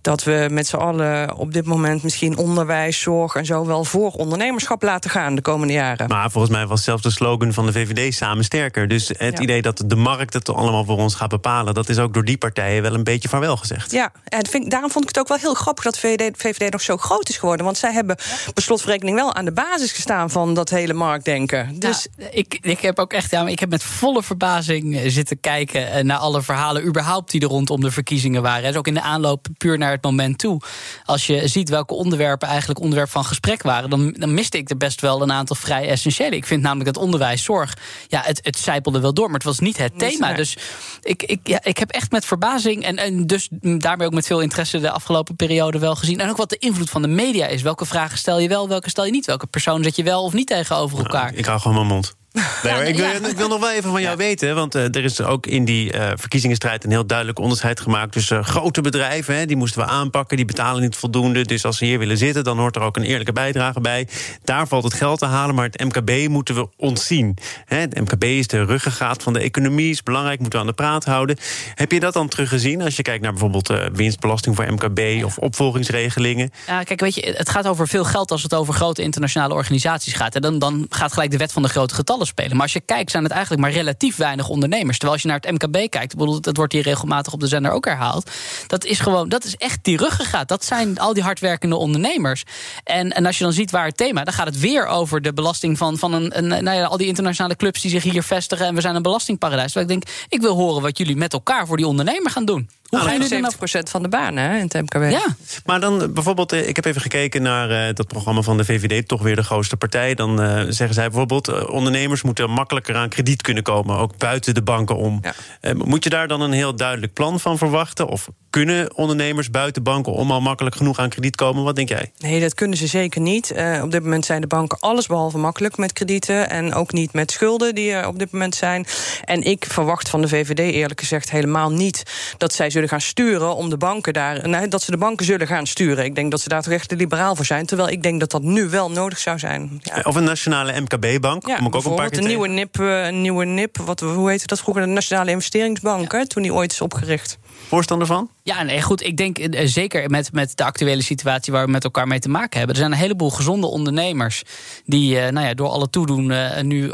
dat 0.00 0.24
we 0.24 0.46
met 0.50 0.66
z'n 0.66 0.76
allen 0.76 1.34
op 1.34 1.52
dit 1.52 1.64
moment 1.64 2.02
misschien 2.02 2.36
onderwijs, 2.36 3.00
zorg 3.00 3.34
en 3.34 3.46
zo 3.46 3.66
wel 3.66 3.84
voor 3.84 4.10
ondernemerschap 4.12 4.82
laten 4.82 5.10
gaan 5.10 5.34
de 5.34 5.42
komende 5.42 5.72
jaren. 5.72 6.08
Maar 6.08 6.30
volgens 6.30 6.52
mij 6.52 6.66
was 6.66 6.84
zelfs 6.84 7.02
de 7.02 7.10
slogan 7.10 7.52
van 7.52 7.66
de 7.66 7.72
VVD 7.72 8.14
samen 8.14 8.44
sterker. 8.44 8.88
Dus 8.88 9.08
het 9.08 9.36
Ja. 9.36 9.40
idee 9.40 9.62
dat 9.62 9.82
de 9.86 9.96
markt 9.96 10.32
het 10.34 10.48
allemaal 10.48 10.84
voor 10.84 10.98
ons 10.98 11.14
gaat 11.14 11.28
bepalen... 11.28 11.74
dat 11.74 11.88
is 11.88 11.98
ook 11.98 12.14
door 12.14 12.24
die 12.24 12.38
partijen 12.38 12.82
wel 12.82 12.94
een 12.94 13.04
beetje 13.04 13.28
vaarwel 13.28 13.56
gezegd. 13.56 13.90
Ja, 13.90 14.12
en 14.24 14.46
vind 14.46 14.70
daarom 14.70 14.90
vond 14.90 15.04
ik 15.04 15.10
het 15.10 15.18
ook 15.18 15.28
wel 15.28 15.38
heel 15.38 15.54
grappig 15.54 15.84
dat 15.84 15.98
VVD, 15.98 16.36
VVD 16.36 16.72
nog 16.72 16.80
zo 16.80 16.96
groot 16.96 17.28
is 17.28 17.36
geworden. 17.36 17.64
Want 17.64 17.78
zij 17.78 17.92
hebben 17.92 18.16
per 18.54 18.62
slotverrekening 18.62 19.16
wel 19.16 19.34
aan 19.34 19.44
de 19.44 19.52
basis 19.52 19.92
gestaan 19.92 20.23
van 20.30 20.54
dat 20.54 20.70
hele 20.70 20.92
marktdenken. 20.92 21.78
Dus 21.78 22.06
ik, 22.30 22.58
ik 22.62 22.80
heb 22.80 22.98
ook 22.98 23.12
echt, 23.12 23.30
ja, 23.30 23.46
ik 23.46 23.60
heb 23.60 23.70
met 23.70 23.82
volle 23.82 24.22
verbazing 24.22 24.96
eh, 24.96 25.10
zitten 25.10 25.40
kijken 25.40 25.92
eh, 25.92 26.04
naar 26.04 26.18
alle 26.18 26.42
verhalen 26.42 26.86
überhaupt 26.86 27.30
die 27.30 27.40
er 27.40 27.48
rondom 27.48 27.80
de 27.80 27.90
verkiezingen 27.90 28.42
waren. 28.42 28.62
Dus 28.62 28.76
ook 28.76 28.86
in 28.86 28.94
de 28.94 29.02
aanloop 29.02 29.46
puur 29.58 29.78
naar 29.78 29.90
het 29.90 30.02
moment 30.02 30.38
toe. 30.38 30.60
Als 31.04 31.26
je 31.26 31.48
ziet 31.48 31.68
welke 31.68 31.94
onderwerpen 31.94 32.48
eigenlijk 32.48 32.80
onderwerp 32.80 33.10
van 33.10 33.24
gesprek 33.24 33.62
waren, 33.62 33.90
dan, 33.90 34.14
dan 34.18 34.34
miste 34.34 34.58
ik 34.58 34.70
er 34.70 34.76
best 34.76 35.00
wel 35.00 35.22
een 35.22 35.32
aantal 35.32 35.56
vrij 35.56 35.88
essentiële. 35.88 36.36
Ik 36.36 36.46
vind 36.46 36.62
namelijk 36.62 36.94
dat 36.94 37.02
onderwijs, 37.02 37.42
zorg, 37.42 37.76
ja, 38.08 38.22
het, 38.24 38.40
het 38.42 38.58
zijpelde 38.58 39.00
wel 39.00 39.14
door, 39.14 39.26
maar 39.26 39.34
het 39.34 39.44
was 39.44 39.58
niet 39.58 39.78
het 39.78 39.98
thema. 39.98 40.32
Dus 40.32 40.56
ik, 41.02 41.22
ik, 41.22 41.40
ja, 41.42 41.58
ik 41.62 41.78
heb 41.78 41.90
echt 41.90 42.10
met 42.10 42.24
verbazing 42.24 42.84
en, 42.84 42.96
en 42.96 43.26
dus 43.26 43.48
daarmee 43.60 44.06
ook 44.06 44.14
met 44.14 44.26
veel 44.26 44.40
interesse 44.40 44.80
de 44.80 44.90
afgelopen 44.90 45.36
periode 45.36 45.78
wel 45.78 45.96
gezien. 45.96 46.20
En 46.20 46.30
ook 46.30 46.36
wat 46.36 46.50
de 46.50 46.58
invloed 46.58 46.90
van 46.90 47.02
de 47.02 47.08
media 47.08 47.46
is. 47.46 47.62
Welke 47.62 47.86
vragen 47.86 48.18
stel 48.18 48.38
je 48.38 48.48
wel, 48.48 48.68
welke 48.68 48.90
stel 48.90 49.04
je 49.04 49.10
niet? 49.10 49.26
Welke 49.26 49.46
persoon 49.46 49.82
zet 49.82 49.96
je 49.96 50.02
wel 50.04 50.22
of 50.22 50.32
niet 50.32 50.46
tegenover 50.46 50.98
elkaar? 50.98 51.34
Ik 51.34 51.44
hou 51.44 51.60
gewoon 51.60 51.76
mijn 51.76 51.88
mond. 51.88 52.16
Nee, 52.34 52.88
ik, 52.88 52.96
wil, 52.96 53.06
ja. 53.06 53.28
ik 53.28 53.36
wil 53.36 53.48
nog 53.48 53.60
wel 53.60 53.70
even 53.70 53.90
van 53.90 54.02
jou 54.02 54.16
weten. 54.16 54.54
Want 54.54 54.74
eh, 54.74 54.82
er 54.82 55.04
is 55.04 55.20
ook 55.20 55.46
in 55.46 55.64
die 55.64 55.92
eh, 55.92 56.12
verkiezingsstrijd 56.14 56.84
een 56.84 56.90
heel 56.90 57.06
duidelijk 57.06 57.38
onderscheid 57.38 57.80
gemaakt 57.80 58.12
tussen 58.12 58.38
eh, 58.38 58.44
grote 58.44 58.80
bedrijven. 58.80 59.36
Hè, 59.36 59.46
die 59.46 59.56
moesten 59.56 59.80
we 59.80 59.86
aanpakken, 59.86 60.36
die 60.36 60.46
betalen 60.46 60.82
niet 60.82 60.96
voldoende. 60.96 61.44
Dus 61.44 61.64
als 61.64 61.76
ze 61.76 61.84
hier 61.84 61.98
willen 61.98 62.16
zitten, 62.16 62.44
dan 62.44 62.58
hoort 62.58 62.76
er 62.76 62.82
ook 62.82 62.96
een 62.96 63.02
eerlijke 63.02 63.32
bijdrage 63.32 63.80
bij. 63.80 64.08
Daar 64.44 64.68
valt 64.68 64.84
het 64.84 64.94
geld 64.94 65.18
te 65.18 65.26
halen, 65.26 65.54
maar 65.54 65.64
het 65.64 65.84
MKB 65.84 66.28
moeten 66.28 66.54
we 66.54 66.68
ontzien. 66.76 67.36
Hè, 67.64 67.76
het 67.76 68.00
MKB 68.00 68.24
is 68.24 68.46
de 68.46 68.64
ruggengraat 68.64 69.22
van 69.22 69.32
de 69.32 69.40
economie, 69.40 69.90
is 69.90 70.02
belangrijk, 70.02 70.40
moeten 70.40 70.58
we 70.58 70.64
aan 70.64 70.70
de 70.70 70.82
praat 70.82 71.04
houden. 71.04 71.36
Heb 71.74 71.92
je 71.92 72.00
dat 72.00 72.12
dan 72.12 72.28
teruggezien 72.28 72.82
als 72.82 72.96
je 72.96 73.02
kijkt 73.02 73.22
naar 73.22 73.32
bijvoorbeeld 73.32 73.72
winstbelasting 73.92 74.56
voor 74.56 74.72
MKB 74.72 75.24
of 75.24 75.38
opvolgingsregelingen? 75.38 76.50
Ja, 76.66 76.82
kijk, 76.82 77.00
weet 77.00 77.14
je, 77.14 77.34
het 77.36 77.48
gaat 77.48 77.66
over 77.66 77.88
veel 77.88 78.04
geld 78.04 78.30
als 78.30 78.42
het 78.42 78.54
over 78.54 78.74
grote 78.74 79.02
internationale 79.02 79.54
organisaties 79.54 80.12
gaat. 80.12 80.34
En 80.34 80.42
dan, 80.42 80.58
dan 80.58 80.86
gaat 80.88 81.12
gelijk 81.12 81.30
de 81.30 81.36
wet 81.36 81.52
van 81.52 81.62
de 81.62 81.68
grote 81.68 81.94
getallen 81.94 82.23
spelen. 82.26 82.52
Maar 82.52 82.62
als 82.62 82.72
je 82.72 82.80
kijkt, 82.80 83.10
zijn 83.10 83.22
het 83.22 83.32
eigenlijk 83.32 83.62
maar 83.62 83.72
relatief 83.72 84.16
weinig 84.16 84.48
ondernemers. 84.48 84.98
Terwijl 84.98 85.12
als 85.12 85.22
je 85.22 85.28
naar 85.28 85.40
het 85.40 85.50
MKB 85.50 85.90
kijkt, 85.90 86.14
het 86.44 86.56
wordt 86.56 86.72
hier 86.72 86.82
regelmatig 86.82 87.32
op 87.32 87.40
de 87.40 87.46
zender 87.46 87.72
ook 87.72 87.84
herhaald. 87.84 88.30
Dat 88.66 88.84
is 88.84 89.00
gewoon, 89.00 89.28
dat 89.28 89.44
is 89.44 89.56
echt 89.56 89.78
die 89.82 89.96
ruggengraat. 89.96 90.48
Dat 90.48 90.64
zijn 90.64 90.98
al 90.98 91.14
die 91.14 91.22
hardwerkende 91.22 91.76
ondernemers. 91.76 92.42
En, 92.84 93.12
en 93.12 93.26
als 93.26 93.38
je 93.38 93.44
dan 93.44 93.52
ziet 93.52 93.70
waar 93.70 93.86
het 93.86 93.96
thema, 93.96 94.24
dan 94.24 94.34
gaat 94.34 94.46
het 94.46 94.60
weer 94.60 94.86
over 94.86 95.22
de 95.22 95.32
belasting 95.32 95.78
van, 95.78 95.98
van 95.98 96.12
een, 96.12 96.38
een, 96.38 96.64
nou 96.64 96.76
ja, 96.76 96.84
al 96.84 96.96
die 96.96 97.06
internationale 97.06 97.56
clubs 97.56 97.80
die 97.80 97.90
zich 97.90 98.02
hier 98.02 98.22
vestigen. 98.22 98.66
En 98.66 98.74
we 98.74 98.80
zijn 98.80 98.94
een 98.94 99.02
belastingparadijs. 99.02 99.72
Terwijl 99.72 99.92
ik 99.92 100.02
denk, 100.02 100.16
ik 100.28 100.40
wil 100.40 100.54
horen 100.54 100.82
wat 100.82 100.98
jullie 100.98 101.16
met 101.16 101.32
elkaar 101.32 101.66
voor 101.66 101.76
die 101.76 101.86
ondernemer 101.86 102.30
gaan 102.30 102.44
doen. 102.44 102.68
Hoe 102.98 103.08
gaan 103.08 103.28
jullie 103.28 103.52
70% 103.78 103.90
van 103.90 104.02
de 104.02 104.08
banen 104.08 104.44
hè, 104.44 104.56
in 104.56 104.62
het 104.62 104.72
MKB? 104.72 105.10
Ja. 105.10 105.26
Maar 105.64 105.80
dan 105.80 106.12
bijvoorbeeld, 106.12 106.52
eh, 106.52 106.68
ik 106.68 106.76
heb 106.76 106.84
even 106.84 107.00
gekeken 107.00 107.42
naar 107.42 107.70
uh, 107.70 107.94
dat 107.94 108.06
programma 108.06 108.42
van 108.42 108.56
de 108.56 108.64
VVD, 108.64 109.08
toch 109.08 109.22
weer 109.22 109.36
de 109.36 109.42
grootste 109.42 109.76
partij. 109.76 110.14
Dan 110.14 110.42
uh, 110.42 110.60
zeggen 110.68 110.94
zij 110.94 111.08
bijvoorbeeld, 111.08 111.48
uh, 111.48 111.68
ondernemers 111.68 112.22
moeten 112.22 112.50
makkelijker 112.50 112.96
aan 112.96 113.08
krediet 113.08 113.42
kunnen 113.42 113.62
komen, 113.62 113.96
ook 113.96 114.18
buiten 114.18 114.54
de 114.54 114.62
banken 114.62 114.96
om. 114.96 115.20
Ja. 115.60 115.74
moet 115.74 116.04
je 116.04 116.10
daar 116.10 116.28
dan 116.28 116.40
een 116.40 116.52
heel 116.52 116.76
duidelijk 116.76 117.12
plan 117.12 117.40
van 117.40 117.58
verwachten? 117.58 118.08
Of 118.08 118.28
kunnen 118.54 118.96
ondernemers 118.96 119.50
buiten 119.50 119.82
banken 119.82 120.12
om 120.12 120.30
al 120.30 120.40
makkelijk 120.40 120.76
genoeg 120.76 120.98
aan 120.98 121.08
krediet 121.08 121.36
komen? 121.36 121.64
Wat 121.64 121.76
denk 121.76 121.88
jij? 121.88 122.12
Nee, 122.18 122.40
dat 122.40 122.54
kunnen 122.54 122.78
ze 122.78 122.86
zeker 122.86 123.20
niet. 123.20 123.54
op 123.82 123.90
dit 123.90 124.02
moment 124.02 124.24
zijn 124.24 124.40
de 124.40 124.46
banken 124.46 124.78
allesbehalve 124.80 125.38
makkelijk 125.38 125.76
met 125.76 125.92
kredieten 125.92 126.50
en 126.50 126.74
ook 126.74 126.92
niet 126.92 127.12
met 127.12 127.30
schulden 127.30 127.74
die 127.74 127.92
er 127.92 128.06
op 128.06 128.18
dit 128.18 128.32
moment 128.32 128.54
zijn. 128.54 128.86
En 129.24 129.42
ik 129.42 129.64
verwacht 129.68 130.08
van 130.08 130.20
de 130.20 130.28
VVD 130.28 130.58
eerlijk 130.58 131.00
gezegd 131.00 131.30
helemaal 131.30 131.70
niet 131.70 132.02
dat 132.38 132.52
zij 132.52 132.70
zullen 132.70 132.88
gaan 132.88 133.00
sturen 133.00 133.56
om 133.56 133.70
de 133.70 133.76
banken 133.76 134.12
daar. 134.12 134.48
Nou, 134.48 134.68
dat 134.68 134.82
ze 134.82 134.90
de 134.90 134.96
banken 134.96 135.26
zullen 135.26 135.46
gaan 135.46 135.66
sturen. 135.66 136.04
Ik 136.04 136.14
denk 136.14 136.30
dat 136.30 136.40
ze 136.40 136.48
daar 136.48 136.62
toch 136.62 136.72
echt 136.72 136.92
liberaal 136.92 137.36
voor 137.36 137.44
zijn. 137.44 137.66
Terwijl 137.66 137.88
ik 137.88 138.02
denk 138.02 138.20
dat 138.20 138.30
dat 138.30 138.42
nu 138.42 138.68
wel 138.68 138.90
nodig 138.90 139.18
zou 139.18 139.38
zijn. 139.38 139.80
Ja. 139.82 140.00
Of 140.02 140.14
een 140.14 140.24
nationale 140.24 140.80
MKB-bank. 140.80 141.46
Ja, 141.46 141.58
ook 141.64 141.74
een, 141.84 141.94
paar 141.94 142.10
keer 142.10 142.18
een 142.18 142.26
nieuwe 142.26 142.48
NIP, 142.48 142.80
eh, 142.80 143.06
een 143.06 143.20
nieuwe 143.20 143.44
NIP. 143.44 143.76
Wat, 143.76 144.00
hoe 144.00 144.30
heette 144.30 144.46
dat 144.46 144.60
vroeger? 144.60 144.82
De 144.82 144.88
Nationale 144.88 145.30
Investeringsbank. 145.30 146.12
Hè, 146.12 146.26
toen 146.26 146.42
die 146.42 146.54
ooit 146.54 146.72
is 146.72 146.80
opgericht. 146.80 147.38
Voorstander 147.68 148.06
van? 148.06 148.30
Ja, 148.46 148.62
nee, 148.62 148.82
goed. 148.82 149.02
Ik 149.02 149.16
denk 149.16 149.38
uh, 149.38 149.60
zeker 149.64 150.10
met, 150.10 150.32
met 150.32 150.56
de 150.56 150.64
actuele 150.64 151.02
situatie 151.02 151.52
waar 151.52 151.64
we 151.64 151.70
met 151.70 151.84
elkaar 151.84 152.06
mee 152.06 152.18
te 152.18 152.28
maken 152.28 152.58
hebben. 152.58 152.76
Er 152.76 152.82
zijn 152.82 152.92
een 152.92 152.98
heleboel 152.98 153.30
gezonde 153.30 153.66
ondernemers 153.66 154.42
die 154.84 155.16
uh, 155.16 155.28
nou 155.28 155.46
ja, 155.46 155.54
door 155.54 155.68
alle 155.68 155.90
toedoen 155.90 156.30
uh, 156.30 156.60
nu 156.60 156.86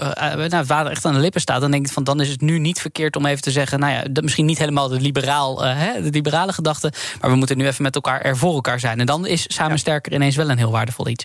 nou, 0.48 0.64
water 0.66 0.90
echt 0.90 1.04
aan 1.04 1.14
de 1.14 1.20
lippen 1.20 1.40
staat. 1.40 1.60
Dan 1.60 1.70
denk 1.70 1.86
ik 1.86 1.92
van 1.92 2.04
dan 2.04 2.20
is 2.20 2.28
het 2.28 2.40
nu 2.40 2.58
niet 2.58 2.80
verkeerd 2.80 3.16
om 3.16 3.26
even 3.26 3.42
te 3.42 3.50
zeggen, 3.50 3.80
nou 3.80 3.92
ja, 3.92 4.02
dat 4.10 4.22
misschien 4.22 4.46
niet 4.46 4.58
helemaal 4.58 4.88
de, 4.88 5.00
liberaal, 5.00 5.64
hè, 5.64 6.02
de 6.02 6.10
liberale 6.10 6.52
gedachte. 6.52 6.92
Maar 7.20 7.30
we 7.30 7.36
moeten 7.36 7.58
nu 7.58 7.66
even 7.66 7.82
met 7.82 7.94
elkaar 7.94 8.20
er 8.20 8.36
voor 8.36 8.54
elkaar 8.54 8.80
zijn. 8.80 9.00
En 9.00 9.06
dan 9.06 9.26
is 9.26 9.44
samen 9.48 9.78
sterker 9.78 10.12
ineens 10.12 10.36
wel 10.36 10.50
een 10.50 10.58
heel 10.58 10.70
waardevol 10.70 11.08
iets. 11.08 11.24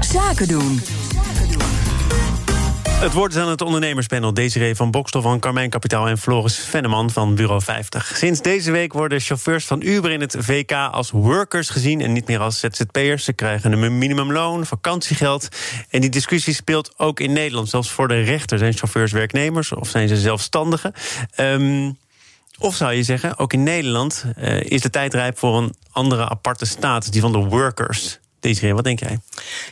Zaken 0.00 0.48
doen. 0.48 0.80
Het 3.00 3.12
woord 3.12 3.34
is 3.34 3.40
aan 3.40 3.48
het 3.48 3.60
ondernemerspanel. 3.60 4.34
Desiree 4.34 4.74
van 4.74 4.90
Bokstel 4.90 5.22
van 5.22 5.40
Carmijn 5.40 5.70
Kapitaal 5.70 6.08
en 6.08 6.18
Floris 6.18 6.58
Venneman 6.58 7.10
van 7.10 7.34
Bureau 7.34 7.62
50. 7.62 8.16
Sinds 8.16 8.42
deze 8.42 8.70
week 8.70 8.92
worden 8.92 9.20
chauffeurs 9.20 9.66
van 9.66 9.82
Uber 9.82 10.10
in 10.10 10.20
het 10.20 10.36
VK 10.38 10.72
als 10.72 11.10
workers 11.10 11.68
gezien 11.68 12.00
en 12.00 12.12
niet 12.12 12.26
meer 12.26 12.40
als 12.40 12.60
ZZP'ers. 12.60 13.24
Ze 13.24 13.32
krijgen 13.32 13.72
een 13.72 13.98
minimumloon, 13.98 14.66
vakantiegeld. 14.66 15.48
En 15.90 16.00
die 16.00 16.10
discussie 16.10 16.54
speelt 16.54 16.94
ook 16.96 17.20
in 17.20 17.32
Nederland. 17.32 17.68
Zelfs 17.68 17.90
voor 17.90 18.08
de 18.08 18.20
rechter 18.20 18.58
zijn 18.58 18.72
chauffeurs 18.72 19.12
werknemers 19.12 19.72
of 19.72 19.88
zijn 19.88 20.08
ze 20.08 20.16
zelfstandigen. 20.16 20.92
Um, 21.36 21.96
of 22.58 22.74
zou 22.74 22.92
je 22.92 23.02
zeggen, 23.02 23.38
ook 23.38 23.52
in 23.52 23.62
Nederland 23.62 24.24
uh, 24.38 24.60
is 24.60 24.80
de 24.80 24.90
tijd 24.90 25.14
rijp 25.14 25.38
voor 25.38 25.56
een 25.56 25.74
andere 25.90 26.28
aparte 26.28 26.66
status, 26.66 27.10
die 27.10 27.20
van 27.20 27.32
de 27.32 27.38
workers. 27.38 28.18
Desiree, 28.44 28.74
wat 28.74 28.84
denk 28.84 29.00
jij? 29.00 29.18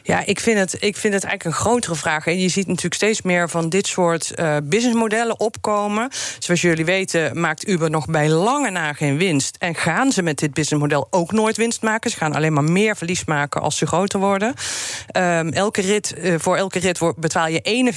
Ja, 0.02 0.26
ik 0.26 0.40
vind 0.40 0.58
het, 0.58 0.72
ik 0.72 0.96
vind 0.96 1.14
het 1.14 1.24
eigenlijk 1.24 1.44
een 1.44 1.62
grotere 1.62 1.94
vraag. 1.94 2.26
En 2.26 2.38
je 2.38 2.48
ziet 2.48 2.66
natuurlijk 2.66 2.94
steeds 2.94 3.22
meer 3.22 3.48
van 3.48 3.68
dit 3.68 3.86
soort 3.86 4.32
uh, 4.36 4.56
businessmodellen 4.62 5.40
opkomen. 5.40 6.10
Zoals 6.38 6.60
jullie 6.60 6.84
weten 6.84 7.40
maakt 7.40 7.68
Uber 7.68 7.90
nog 7.90 8.06
bij 8.06 8.28
lange 8.28 8.70
na 8.70 8.92
geen 8.92 9.16
winst. 9.18 9.56
En 9.58 9.74
gaan 9.74 10.12
ze 10.12 10.22
met 10.22 10.38
dit 10.38 10.54
businessmodel 10.54 11.06
ook 11.10 11.32
nooit 11.32 11.56
winst 11.56 11.82
maken. 11.82 12.10
Ze 12.10 12.16
gaan 12.16 12.34
alleen 12.34 12.52
maar 12.52 12.64
meer 12.64 12.96
verlies 12.96 13.24
maken 13.24 13.60
als 13.60 13.76
ze 13.76 13.86
groter 13.86 14.20
worden. 14.20 14.54
Um, 15.16 15.52
elke 15.52 15.80
rit, 15.80 16.14
uh, 16.18 16.34
voor 16.38 16.56
elke 16.56 16.78
rit 16.78 17.00
betaal 17.16 17.48
je 17.48 17.92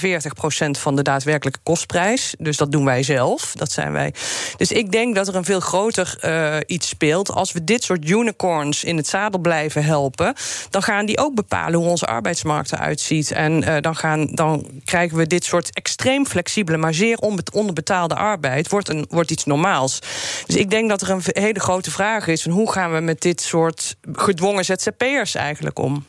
41% 0.78 0.80
van 0.80 0.96
de 0.96 1.02
daadwerkelijke 1.02 1.60
kostprijs. 1.64 2.36
Dus 2.38 2.58
dat 2.58 2.72
doen 2.72 2.86
wij 2.86 3.04
zelf. 3.04 3.54
Dat 3.54 3.72
zijn 3.72 3.92
wij. 3.92 4.14
Dus 4.58 4.72
ik 4.72 4.92
denk 4.92 5.16
dat 5.16 5.28
er 5.28 5.36
een 5.36 5.46
veel 5.46 5.60
groter 5.60 6.18
uh, 6.22 6.56
iets 6.66 6.88
speelt. 6.88 7.32
Als 7.32 7.52
we 7.52 7.64
dit 7.64 7.84
soort 7.84 8.10
unicorns 8.10 8.84
in 8.84 8.98
het 8.98 9.08
zadel 9.08 9.40
blijven 9.40 9.84
helpen 9.84 10.34
dan 10.70 10.84
gaan 10.84 11.06
die 11.06 11.18
ook 11.18 11.36
bepalen 11.36 11.80
hoe 11.80 11.90
onze 11.90 12.06
arbeidsmarkt 12.06 12.72
eruit 12.72 13.00
ziet. 13.00 13.32
En 13.32 13.64
uh, 13.64 13.76
dan, 13.82 13.96
gaan, 13.96 14.26
dan 14.26 14.68
krijgen 14.86 15.18
we 15.18 15.28
dit 15.28 15.44
soort 15.44 15.74
extreem 15.74 16.26
flexibele, 16.26 16.78
maar 16.78 16.94
zeer 16.94 17.18
onderbetaalde 17.52 18.16
arbeid, 18.16 18.70
wordt, 18.70 18.90
een, 18.90 19.06
wordt 19.10 19.32
iets 19.32 19.46
normaals. 19.46 20.00
Dus 20.46 20.56
ik 20.56 20.70
denk 20.70 20.90
dat 20.90 21.02
er 21.02 21.10
een 21.10 21.22
hele 21.24 21.60
grote 21.60 21.92
vraag 21.92 22.28
is: 22.28 22.42
van 22.42 22.52
hoe 22.52 22.72
gaan 22.72 22.94
we 22.94 23.00
met 23.00 23.22
dit 23.22 23.42
soort 23.42 23.96
gedwongen 24.14 24.66
ZZP'ers 24.66 25.36
eigenlijk 25.36 25.80
om? 25.80 26.06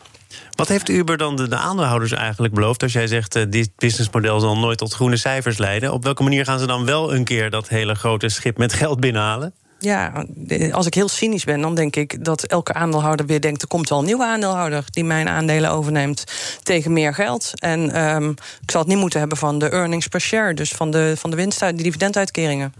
Wat 0.54 0.68
heeft 0.68 0.88
Uber 0.88 1.16
dan 1.16 1.36
de, 1.36 1.48
de, 1.48 1.56
aandeelhouders 1.56 2.12
eigenlijk 2.12 2.54
beloofd? 2.54 2.82
Als 2.82 2.92
jij 2.92 3.06
zegt, 3.06 3.36
uh, 3.36 3.44
dit 3.48 3.70
businessmodel 3.76 4.40
zal 4.40 4.58
nooit 4.58 4.78
tot 4.78 4.94
groene 4.94 5.16
cijfers 5.16 5.58
leiden. 5.58 5.92
Op 5.92 6.04
welke 6.04 6.22
manier 6.22 6.44
gaan 6.44 6.58
ze 6.58 6.66
dan 6.66 6.84
wel 6.84 7.14
een 7.14 7.24
keer 7.24 7.50
dat 7.50 7.68
hele 7.68 7.94
grote 7.94 8.28
schip 8.28 8.58
met 8.58 8.72
geld 8.72 9.00
binnenhalen? 9.00 9.54
Ja, 9.78 10.26
als 10.70 10.86
ik 10.86 10.94
heel 10.94 11.08
cynisch 11.08 11.44
ben, 11.44 11.60
dan 11.60 11.74
denk 11.74 11.96
ik 11.96 12.24
dat 12.24 12.42
elke 12.42 12.72
aandeelhouder 12.72 13.26
weer 13.26 13.40
denkt: 13.40 13.62
er 13.62 13.68
komt 13.68 13.88
wel 13.88 13.98
een 13.98 14.04
nieuwe 14.04 14.24
aandeelhouder 14.24 14.84
die 14.90 15.04
mijn 15.04 15.28
aandelen 15.28 15.70
overneemt 15.70 16.24
tegen 16.62 16.92
meer 16.92 17.14
geld. 17.14 17.50
En 17.54 18.06
um, 18.06 18.30
ik 18.62 18.70
zal 18.70 18.80
het 18.80 18.90
niet 18.90 18.98
moeten 18.98 19.18
hebben 19.18 19.38
van 19.38 19.58
de 19.58 19.68
earnings 19.68 20.06
per 20.06 20.20
share, 20.20 20.54
dus 20.54 20.70
van 20.70 20.90
de, 20.90 21.14
van 21.16 21.30
de 21.30 21.36
winst 21.36 21.60
de 21.60 21.72
dividenduitkeringen. 21.72 22.74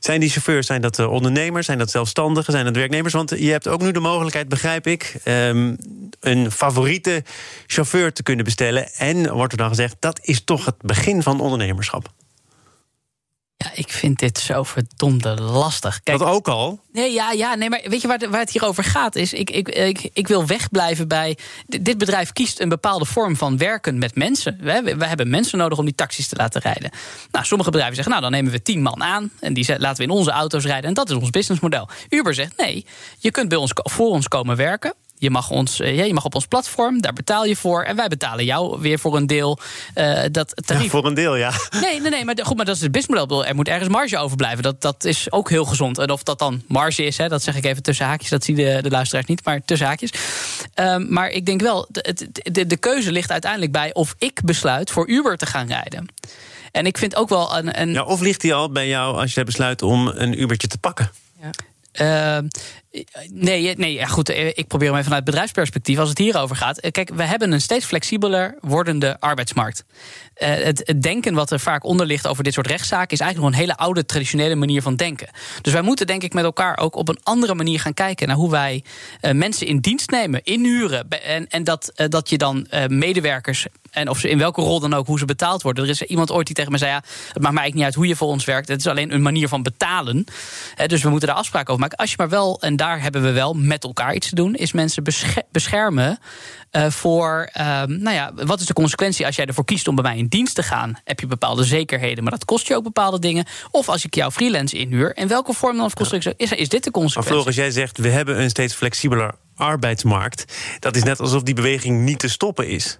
Zijn 0.00 0.20
die 0.20 0.28
chauffeurs, 0.28 0.66
zijn 0.66 0.80
dat 0.80 0.98
ondernemers, 0.98 1.66
zijn 1.66 1.78
dat 1.78 1.90
zelfstandigen, 1.90 2.52
zijn 2.52 2.64
dat 2.64 2.76
werknemers? 2.76 3.12
Want 3.12 3.30
je 3.30 3.50
hebt 3.50 3.68
ook 3.68 3.80
nu 3.80 3.90
de 3.90 4.00
mogelijkheid, 4.00 4.48
begrijp 4.48 4.86
ik, 4.86 5.20
um, 5.24 5.76
een 6.20 6.50
favoriete 6.50 7.24
chauffeur 7.66 8.12
te 8.12 8.22
kunnen 8.22 8.44
bestellen. 8.44 8.92
En 8.92 9.32
wordt 9.32 9.52
er 9.52 9.58
dan 9.58 9.68
gezegd, 9.68 9.96
dat 9.98 10.18
is 10.22 10.44
toch 10.44 10.64
het 10.64 10.82
begin 10.82 11.22
van 11.22 11.40
ondernemerschap. 11.40 12.12
Ja, 13.64 13.70
ik 13.74 13.92
vind 13.92 14.18
dit 14.18 14.38
zo 14.38 14.62
verdomde 14.62 15.40
lastig. 15.40 16.00
Kijk, 16.02 16.18
dat 16.18 16.28
ook 16.28 16.48
al? 16.48 16.80
Nee, 16.92 17.12
ja, 17.12 17.32
ja, 17.32 17.54
nee, 17.54 17.70
maar 17.70 17.82
weet 17.84 18.00
je 18.00 18.08
waar, 18.08 18.30
waar 18.30 18.40
het 18.40 18.50
hier 18.50 18.64
over 18.64 18.84
gaat? 18.84 19.16
Is, 19.16 19.32
ik, 19.32 19.50
ik, 19.50 19.68
ik, 19.68 20.10
ik 20.12 20.28
wil 20.28 20.46
wegblijven 20.46 21.08
bij. 21.08 21.36
Dit 21.66 21.98
bedrijf 21.98 22.32
kiest 22.32 22.60
een 22.60 22.68
bepaalde 22.68 23.04
vorm 23.04 23.36
van 23.36 23.58
werken 23.58 23.98
met 23.98 24.14
mensen. 24.14 24.58
We, 24.60 24.94
we 24.98 25.06
hebben 25.06 25.30
mensen 25.30 25.58
nodig 25.58 25.78
om 25.78 25.84
die 25.84 25.94
taxis 25.94 26.28
te 26.28 26.36
laten 26.36 26.60
rijden. 26.60 26.90
Nou, 27.30 27.44
sommige 27.44 27.70
bedrijven 27.70 27.96
zeggen, 27.96 28.12
nou, 28.14 28.24
dan 28.24 28.32
nemen 28.32 28.52
we 28.52 28.62
tien 28.62 28.82
man 28.82 29.02
aan. 29.02 29.30
En 29.40 29.54
die 29.54 29.78
laten 29.78 29.96
we 29.96 30.10
in 30.10 30.18
onze 30.18 30.30
auto's 30.30 30.64
rijden. 30.64 30.88
En 30.88 30.94
dat 30.94 31.10
is 31.10 31.16
ons 31.16 31.30
businessmodel. 31.30 31.88
Uber 32.08 32.34
zegt, 32.34 32.56
nee, 32.56 32.86
je 33.18 33.30
kunt 33.30 33.48
bij 33.48 33.58
ons, 33.58 33.70
voor 33.74 34.10
ons 34.10 34.28
komen 34.28 34.56
werken. 34.56 34.94
Je 35.20 35.30
mag, 35.30 35.50
ons, 35.50 35.80
eh, 35.80 35.96
ja, 35.96 36.04
je 36.04 36.14
mag 36.14 36.24
op 36.24 36.34
ons 36.34 36.46
platform, 36.46 37.00
daar 37.00 37.12
betaal 37.12 37.44
je 37.44 37.56
voor. 37.56 37.82
En 37.82 37.96
wij 37.96 38.08
betalen 38.08 38.44
jou 38.44 38.80
weer 38.80 38.98
voor 38.98 39.16
een 39.16 39.26
deel 39.26 39.58
uh, 39.94 40.22
dat 40.30 40.52
tarief. 40.66 40.82
Ja, 40.82 40.90
voor 40.90 41.06
een 41.06 41.14
deel, 41.14 41.36
ja. 41.36 41.52
Nee, 41.80 42.00
nee, 42.00 42.10
nee 42.10 42.24
maar, 42.24 42.38
goed, 42.42 42.56
maar 42.56 42.64
dat 42.64 42.74
is 42.74 42.80
het 42.80 42.92
businessmodel. 42.92 43.46
Er 43.46 43.54
moet 43.54 43.68
ergens 43.68 43.88
marge 43.88 44.18
overblijven. 44.18 44.62
Dat, 44.62 44.80
dat 44.80 45.04
is 45.04 45.32
ook 45.32 45.50
heel 45.50 45.64
gezond. 45.64 45.98
En 45.98 46.10
of 46.10 46.22
dat 46.22 46.38
dan 46.38 46.62
marge 46.66 47.04
is, 47.04 47.16
hè, 47.16 47.28
dat 47.28 47.42
zeg 47.42 47.56
ik 47.56 47.64
even 47.64 47.82
tussen 47.82 48.06
haakjes. 48.06 48.30
Dat 48.30 48.44
zien 48.44 48.56
de, 48.56 48.78
de 48.82 48.90
luisteraars 48.90 49.26
niet, 49.26 49.44
maar 49.44 49.64
tussen 49.64 49.86
haakjes. 49.86 50.12
Um, 50.74 51.12
maar 51.12 51.28
ik 51.28 51.46
denk 51.46 51.60
wel, 51.60 51.86
de, 51.88 52.28
de, 52.42 52.66
de 52.66 52.76
keuze 52.76 53.12
ligt 53.12 53.30
uiteindelijk 53.30 53.72
bij... 53.72 53.94
of 53.94 54.14
ik 54.18 54.40
besluit 54.44 54.90
voor 54.90 55.08
Uber 55.08 55.36
te 55.36 55.46
gaan 55.46 55.66
rijden. 55.66 56.06
En 56.72 56.86
ik 56.86 56.98
vind 56.98 57.16
ook 57.16 57.28
wel 57.28 57.56
een... 57.56 57.80
een... 57.80 57.92
Ja, 57.92 58.02
of 58.02 58.20
ligt 58.20 58.40
die 58.40 58.54
al 58.54 58.70
bij 58.72 58.88
jou 58.88 59.16
als 59.16 59.34
je 59.34 59.44
besluit 59.44 59.82
om 59.82 60.06
een 60.06 60.40
Ubertje 60.40 60.68
te 60.68 60.78
pakken? 60.78 61.10
Ja. 61.40 61.50
Uh, 62.00 62.38
Nee, 63.32 63.76
nee 63.76 63.92
ja, 63.92 64.06
goed, 64.06 64.28
eh, 64.28 64.46
ik 64.46 64.66
probeer 64.66 64.86
hem 64.86 64.96
even 64.96 65.08
vanuit 65.08 65.24
bedrijfsperspectief. 65.24 65.98
Als 65.98 66.08
het 66.08 66.18
hierover 66.18 66.56
gaat. 66.56 66.78
Eh, 66.78 66.90
kijk, 66.90 67.10
we 67.14 67.22
hebben 67.22 67.52
een 67.52 67.60
steeds 67.60 67.84
flexibeler 67.84 68.54
wordende 68.60 69.20
arbeidsmarkt. 69.20 69.84
Het, 70.34 70.94
denken 71.00 71.34
wat 71.34 71.50
er 71.50 71.60
vaak 71.60 71.84
onder 71.84 72.06
ligt 72.06 72.26
over 72.26 72.44
dit 72.44 72.52
soort 72.52 72.66
rechtszaken... 72.66 73.10
is 73.10 73.20
eigenlijk 73.20 73.50
nog 73.50 73.60
een 73.60 73.66
hele 73.66 73.78
oude, 73.78 74.06
traditionele 74.06 74.54
manier 74.54 74.82
van 74.82 74.96
denken. 74.96 75.28
Dus 75.60 75.72
wij 75.72 75.82
moeten 75.82 76.06
denk 76.06 76.22
ik 76.22 76.32
met 76.32 76.44
elkaar 76.44 76.78
ook 76.78 76.94
op 76.94 77.08
een 77.08 77.18
andere 77.22 77.54
manier 77.54 77.80
gaan 77.80 77.94
kijken... 77.94 78.28
naar 78.28 78.36
hoe 78.36 78.50
wij 78.50 78.84
mensen 79.32 79.66
in 79.66 79.78
dienst 79.78 80.10
nemen, 80.10 80.42
inhuren. 80.42 81.08
En, 81.08 81.48
en 81.48 81.64
dat, 81.64 81.92
dat 82.08 82.30
je 82.30 82.38
dan 82.38 82.66
medewerkers, 82.86 83.66
en 83.90 84.08
of 84.08 84.18
ze 84.18 84.28
in 84.28 84.38
welke 84.38 84.60
rol 84.60 84.80
dan 84.80 84.94
ook... 84.94 85.06
hoe 85.06 85.18
ze 85.18 85.24
betaald 85.24 85.62
worden. 85.62 85.84
Er 85.84 85.90
is 85.90 86.02
iemand 86.02 86.30
ooit 86.30 86.46
die 86.46 86.54
tegen 86.54 86.72
me 86.72 86.78
zei... 86.78 86.90
ja, 86.90 86.96
het 86.96 87.42
maakt 87.42 87.54
mij 87.54 87.62
eigenlijk 87.62 87.74
niet 87.74 87.84
uit 87.84 87.94
hoe 87.94 88.06
je 88.06 88.16
voor 88.16 88.28
ons 88.28 88.44
werkt. 88.44 88.68
Het 88.68 88.80
is 88.80 88.86
alleen 88.86 89.14
een 89.14 89.22
manier 89.22 89.48
van 89.48 89.62
betalen. 89.62 90.24
dus 90.86 91.02
we 91.02 91.08
moeten 91.08 91.28
daar 91.28 91.36
afspraken 91.36 91.68
over 91.68 91.80
maken. 91.80 91.98
Als 91.98 92.10
je 92.10 92.16
maar 92.18 92.28
wel... 92.28 92.60
En 92.60 92.76
daar 92.76 93.02
hebben 93.02 93.22
we 93.22 93.32
wel 93.32 93.54
met 93.54 93.84
elkaar 93.84 94.14
iets 94.14 94.28
te 94.28 94.34
doen, 94.34 94.54
is 94.54 94.72
mensen 94.72 95.02
beschermen 95.50 96.18
uh, 96.72 96.90
voor, 96.90 97.50
uh, 97.58 97.82
nou 97.86 98.10
ja, 98.10 98.32
wat 98.34 98.60
is 98.60 98.66
de 98.66 98.72
consequentie 98.72 99.26
als 99.26 99.36
jij 99.36 99.46
ervoor 99.46 99.64
kiest 99.64 99.88
om 99.88 99.94
bij 99.94 100.04
mij 100.04 100.16
in 100.16 100.26
dienst 100.26 100.54
te 100.54 100.62
gaan? 100.62 100.98
Heb 101.04 101.20
je 101.20 101.26
bepaalde 101.26 101.64
zekerheden, 101.64 102.22
maar 102.22 102.32
dat 102.32 102.44
kost 102.44 102.66
je 102.66 102.76
ook 102.76 102.82
bepaalde 102.82 103.18
dingen. 103.18 103.44
Of 103.70 103.88
als 103.88 104.04
ik 104.04 104.14
jou 104.14 104.32
freelance 104.32 104.78
inhuur, 104.78 105.16
in 105.16 105.28
welke 105.28 105.52
vorm 105.52 105.76
dan 105.76 105.84
of 105.84 105.94
constructie 105.94 106.34
is, 106.36 106.52
is 106.52 106.68
dit 106.68 106.84
de 106.84 106.90
consequentie? 106.90 107.34
Maar 107.34 107.42
Floris, 107.42 107.56
jij 107.56 107.70
zegt, 107.70 107.98
we 107.98 108.08
hebben 108.08 108.40
een 108.40 108.50
steeds 108.50 108.74
flexibeler 108.74 109.34
arbeidsmarkt. 109.56 110.44
Dat 110.78 110.96
is 110.96 111.02
net 111.02 111.20
alsof 111.20 111.42
die 111.42 111.54
beweging 111.54 112.04
niet 112.04 112.18
te 112.18 112.28
stoppen 112.28 112.68
is. 112.68 112.98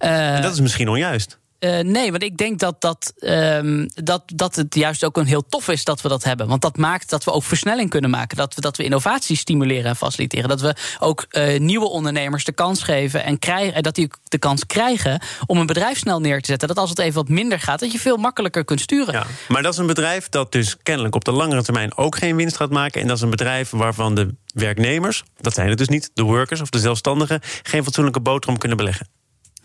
Uh, 0.00 0.40
dat 0.40 0.52
is 0.52 0.60
misschien 0.60 0.88
onjuist. 0.88 1.38
Uh, 1.64 1.80
nee, 1.80 2.10
want 2.10 2.22
ik 2.22 2.36
denk 2.36 2.58
dat, 2.58 2.80
dat, 2.80 3.12
um, 3.20 3.88
dat, 3.94 4.22
dat 4.34 4.56
het 4.56 4.74
juist 4.74 5.04
ook 5.04 5.16
een 5.16 5.26
heel 5.26 5.46
tof 5.46 5.68
is 5.68 5.84
dat 5.84 6.00
we 6.00 6.08
dat 6.08 6.24
hebben. 6.24 6.48
Want 6.48 6.62
dat 6.62 6.76
maakt 6.76 7.10
dat 7.10 7.24
we 7.24 7.32
ook 7.32 7.42
versnelling 7.42 7.90
kunnen 7.90 8.10
maken. 8.10 8.36
Dat 8.36 8.54
we, 8.54 8.60
dat 8.60 8.76
we 8.76 8.84
innovatie 8.84 9.36
stimuleren 9.36 9.84
en 9.84 9.96
faciliteren. 9.96 10.48
Dat 10.48 10.60
we 10.60 10.74
ook 10.98 11.26
uh, 11.30 11.58
nieuwe 11.58 11.88
ondernemers 11.88 12.44
de 12.44 12.52
kans 12.52 12.82
geven 12.82 13.24
en 13.24 13.38
krijgen, 13.38 13.82
dat 13.82 13.94
die 13.94 14.10
de 14.24 14.38
kans 14.38 14.66
krijgen 14.66 15.22
om 15.46 15.58
een 15.58 15.66
bedrijf 15.66 15.98
snel 15.98 16.20
neer 16.20 16.40
te 16.40 16.46
zetten. 16.46 16.68
Dat 16.68 16.78
als 16.78 16.90
het 16.90 16.98
even 16.98 17.14
wat 17.14 17.28
minder 17.28 17.60
gaat, 17.60 17.80
dat 17.80 17.92
je 17.92 17.98
veel 17.98 18.16
makkelijker 18.16 18.64
kunt 18.64 18.80
sturen. 18.80 19.14
Ja, 19.14 19.26
maar 19.48 19.62
dat 19.62 19.72
is 19.72 19.78
een 19.78 19.86
bedrijf 19.86 20.28
dat 20.28 20.52
dus 20.52 20.76
kennelijk 20.82 21.14
op 21.14 21.24
de 21.24 21.32
langere 21.32 21.62
termijn 21.62 21.96
ook 21.96 22.16
geen 22.16 22.36
winst 22.36 22.56
gaat 22.56 22.70
maken. 22.70 23.00
En 23.00 23.06
dat 23.06 23.16
is 23.16 23.22
een 23.22 23.30
bedrijf 23.30 23.70
waarvan 23.70 24.14
de 24.14 24.34
werknemers, 24.46 25.22
dat 25.36 25.54
zijn 25.54 25.68
het 25.68 25.78
dus 25.78 25.88
niet, 25.88 26.10
de 26.14 26.22
workers 26.22 26.60
of 26.60 26.70
de 26.70 26.78
zelfstandigen, 26.78 27.40
geen 27.62 27.84
fatsoenlijke 27.84 28.20
boterham 28.20 28.58
kunnen 28.58 28.76
beleggen. 28.76 29.08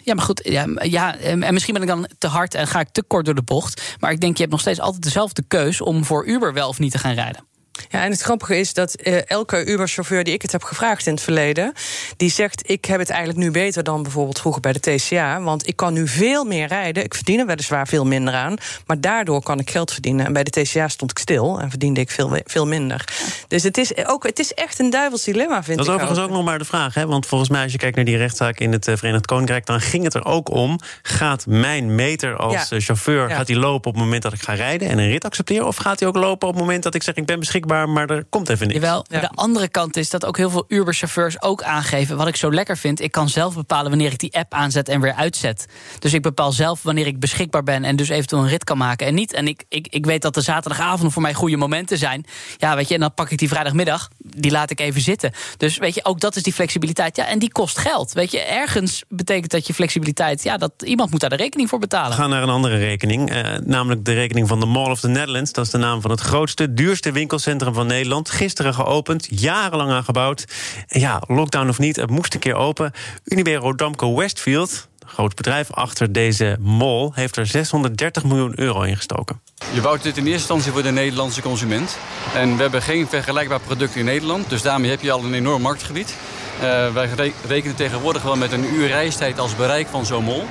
Ja, 0.10 0.16
maar 0.16 0.24
goed, 0.24 0.42
ja, 0.44 0.66
ja, 0.82 1.18
en 1.18 1.54
misschien 1.54 1.74
ben 1.74 1.84
ik 1.84 1.89
dan 1.89 2.08
te 2.18 2.28
hard 2.28 2.54
en 2.54 2.68
ga 2.68 2.80
ik 2.80 2.89
te 2.89 3.04
kort 3.04 3.25
door 3.25 3.36
de 3.36 3.42
bocht. 3.42 3.96
Maar 4.00 4.12
ik 4.12 4.20
denk, 4.20 4.34
je 4.34 4.39
hebt 4.39 4.51
nog 4.51 4.62
steeds 4.62 4.80
altijd 4.80 5.04
dezelfde 5.04 5.44
keus 5.48 5.82
om 5.82 6.06
voor 6.06 6.25
Uber 6.25 6.54
wel 6.54 6.68
of 6.68 6.80
niet 6.80 6.92
te 6.92 6.98
gaan 6.98 7.13
rijden. 7.13 7.49
Ja, 7.90 8.04
en 8.04 8.12
het 8.12 8.22
grappige 8.22 8.58
is 8.58 8.74
dat 8.74 8.96
uh, 9.04 9.30
elke 9.30 9.66
Uber-chauffeur 9.66 10.24
die 10.24 10.34
ik 10.34 10.42
het 10.42 10.52
heb 10.52 10.64
gevraagd 10.64 11.06
in 11.08 11.14
het 11.14 11.22
verleden, 11.22 11.74
die 12.18 12.32
zegt: 12.32 12.70
Ik 12.70 12.86
heb 12.86 13.00
het 13.00 13.10
eigenlijk 13.10 13.40
nu 13.40 13.52
beter 13.52 13.84
dan 13.84 14.04
bijvoorbeeld 14.04 14.40
vroeger 14.40 14.62
bij 14.62 14.74
de 14.74 14.80
TCA. 14.80 15.42
Want 15.42 15.68
ik 15.68 15.76
kan 15.76 15.94
nu 15.94 16.08
veel 16.08 16.44
meer 16.44 16.68
rijden. 16.68 17.04
Ik 17.04 17.14
verdien 17.14 17.40
er 17.40 17.46
weliswaar 17.46 17.88
veel 17.88 18.06
minder 18.06 18.34
aan. 18.34 18.56
Maar 18.86 19.02
daardoor 19.02 19.44
kan 19.44 19.60
ik 19.60 19.70
geld 19.70 19.92
verdienen. 19.92 20.26
En 20.26 20.34
bij 20.34 20.44
de 20.44 20.62
TCA 20.62 20.88
stond 20.88 21.12
ik 21.12 21.18
stil 21.18 21.60
en 21.60 21.70
verdiende 21.70 22.00
ik 22.00 22.12
veel, 22.12 22.38
veel 22.46 22.68
minder. 22.68 23.08
Dus 23.48 23.64
het 23.64 23.78
is, 23.78 24.06
ook, 24.06 24.24
het 24.24 24.40
is 24.40 24.54
echt 24.54 24.80
een 24.80 24.90
duivels 24.90 25.24
dilemma, 25.24 25.64
vind 25.64 25.78
dat 25.78 25.78
ik. 25.78 25.78
Dat 25.78 25.86
is 25.88 25.94
overigens 25.94 26.20
ook. 26.20 26.36
nog 26.36 26.46
maar 26.46 26.60
de 26.60 26.66
vraag. 26.66 26.94
Hè? 26.94 27.06
Want 27.08 27.26
volgens 27.26 27.50
mij, 27.50 27.64
als 27.64 27.72
je 27.72 27.78
kijkt 27.78 27.96
naar 27.96 28.06
die 28.06 28.18
rechtszaak 28.18 28.60
in 28.60 28.72
het 28.72 28.88
uh, 28.88 28.96
Verenigd 28.96 29.26
Koninkrijk, 29.26 29.66
dan 29.66 29.82
ging 29.82 30.04
het 30.04 30.14
er 30.14 30.26
ook 30.26 30.50
om: 30.50 30.80
gaat 31.02 31.46
mijn 31.46 31.96
meter 31.96 32.36
als 32.36 32.72
uh, 32.72 32.80
chauffeur 32.80 33.30
gaat 33.30 33.48
die 33.48 33.60
lopen 33.60 33.90
op 33.90 33.96
het 33.96 34.04
moment 34.04 34.24
dat 34.24 34.34
ik 34.34 34.42
ga 34.42 34.54
rijden 34.54 34.90
en 34.90 34.98
een 34.98 35.10
rit 35.10 35.26
accepteren? 35.26 35.68
Of 35.68 35.76
gaat 35.76 36.00
hij 36.00 36.10
ook 36.10 36.16
lopen 36.16 36.48
op 36.48 36.54
het 36.54 36.64
moment 36.64 36.84
dat 36.84 36.96
ik 36.96 37.04
zeg: 37.04 37.16
ik 37.16 37.26
ben 37.26 37.40
beschikbaar? 37.40 37.69
Maar 37.70 38.10
er 38.10 38.26
komt 38.30 38.50
even 38.50 38.68
niks. 38.68 38.80
Jawel, 38.80 39.06
de 39.08 39.30
andere 39.30 39.68
kant 39.68 39.98
is 39.98 40.10
dat 40.10 40.26
ook 40.26 40.38
heel 40.38 40.50
veel 40.50 40.66
Uber-chauffeurs 40.68 41.42
ook 41.42 41.64
aangeven... 41.64 42.18
wat 42.18 42.28
ik 42.28 42.36
zo 42.36 42.54
lekker 42.54 42.78
vind, 42.78 43.02
ik 43.02 43.12
kan 43.12 43.30
zelf 43.30 43.56
bepalen 43.56 43.90
wanneer 43.90 44.12
ik 44.12 44.20
die 44.20 44.36
app 44.36 44.54
aanzet 44.54 44.90
en 44.90 45.02
weer 45.02 45.14
uitzet. 45.14 45.66
Dus 46.00 46.14
ik 46.14 46.22
bepaal 46.22 46.52
zelf 46.52 46.84
wanneer 46.84 47.08
ik 47.08 47.20
beschikbaar 47.20 47.64
ben... 47.64 47.84
en 47.84 47.96
dus 47.96 48.10
eventueel 48.10 48.42
een 48.42 48.48
rit 48.48 48.64
kan 48.64 48.78
maken 48.78 49.08
en 49.08 49.14
niet. 49.14 49.34
En 49.34 49.48
ik, 49.48 49.64
ik, 49.70 49.88
ik 49.88 50.06
weet 50.06 50.22
dat 50.22 50.34
de 50.34 50.42
zaterdagavond 50.42 51.14
voor 51.14 51.22
mij 51.22 51.34
goede 51.34 51.58
momenten 51.58 51.98
zijn. 51.98 52.26
Ja, 52.58 52.76
weet 52.76 52.88
je, 52.88 52.94
en 52.94 53.00
dan 53.00 53.14
pak 53.14 53.30
ik 53.30 53.38
die 53.38 53.50
vrijdagmiddag, 53.50 54.10
die 54.18 54.52
laat 54.52 54.70
ik 54.70 54.80
even 54.80 55.02
zitten. 55.02 55.32
Dus 55.58 55.78
weet 55.78 55.96
je, 55.96 56.06
ook 56.06 56.20
dat 56.20 56.36
is 56.36 56.44
die 56.44 56.54
flexibiliteit. 56.54 57.16
Ja, 57.16 57.28
en 57.28 57.40
die 57.40 57.52
kost 57.52 57.78
geld. 57.78 58.14
Weet 58.14 58.32
je, 58.32 58.40
ergens 58.40 59.04
betekent 59.08 59.52
dat 59.52 59.68
je 59.68 59.74
flexibiliteit... 59.74 60.44
ja, 60.44 60.58
dat 60.58 60.72
iemand 60.84 61.12
moet 61.12 61.20
daar 61.20 61.30
de 61.30 61.36
rekening 61.36 61.70
voor 61.70 61.80
betalen. 61.80 62.10
We 62.10 62.16
gaan 62.16 62.30
naar 62.30 62.44
een 62.44 62.50
andere 62.50 62.78
rekening, 62.78 63.30
eh, 63.30 63.58
namelijk 63.58 64.06
de 64.06 64.14
rekening 64.14 64.48
van 64.48 64.60
de 64.60 64.66
Mall 64.66 64.92
of 64.92 65.00
the 65.00 65.08
Netherlands. 65.08 65.52
Dat 65.52 65.66
is 65.66 65.72
de 65.72 65.78
naam 65.78 66.02
van 66.02 66.12
het 66.12 66.22
grootste, 66.22 66.74
duurste 66.74 67.12
winkelcentrum 67.12 67.59
van 67.74 67.88
Nederland. 67.88 68.30
Gisteren 68.30 68.74
geopend, 68.74 69.28
jarenlang 69.30 69.92
aan 69.92 70.04
gebouwd. 70.04 70.46
En 70.88 71.00
ja, 71.00 71.22
lockdown 71.28 71.70
of 71.70 71.80
niet, 71.80 71.96
het 71.96 72.10
moest 72.10 72.34
een 72.34 72.39
keer 72.39 72.56
open. 72.56 72.92
Unibero 73.25 73.75
Damco 73.75 74.16
Westfield, 74.16 74.88
groot 75.06 75.36
bedrijf 75.36 75.72
achter 75.72 76.12
deze 76.12 76.58
mall, 76.60 77.10
heeft 77.13 77.36
er 77.36 77.48
630 77.48 78.24
miljoen 78.24 78.60
euro 78.60 78.82
in 78.82 78.96
gestoken. 78.96 79.42
Je 79.74 79.82
bouwt 79.82 80.04
dit 80.04 80.18
in 80.18 80.24
eerste 80.24 80.38
instantie 80.38 80.72
voor 80.72 80.84
de 80.84 80.92
Nederlandse 80.92 81.42
consument. 81.42 81.98
En 82.34 82.56
we 82.56 82.62
hebben 82.62 82.82
geen 82.82 83.08
vergelijkbaar 83.08 83.60
product 83.60 83.96
in 83.96 84.06
Nederland. 84.06 84.50
Dus 84.50 84.62
daarmee 84.62 84.89
heb 84.89 85.01
je 85.01 85.12
al 85.12 85.24
een 85.24 85.34
enorm 85.34 85.62
marktgebied. 85.62 86.16
Uh, 86.56 86.94
wij 86.94 87.34
rekenen 87.48 87.75
tegenwoordig 87.75 88.22
wel 88.22 88.36
met 88.36 88.51
een 88.51 88.74
uur 88.74 88.88
reistijd 88.88 89.39
als 89.39 89.56
bereik 89.56 89.88
van 89.88 90.06
zo'n 90.06 90.24
mall. 90.24 90.44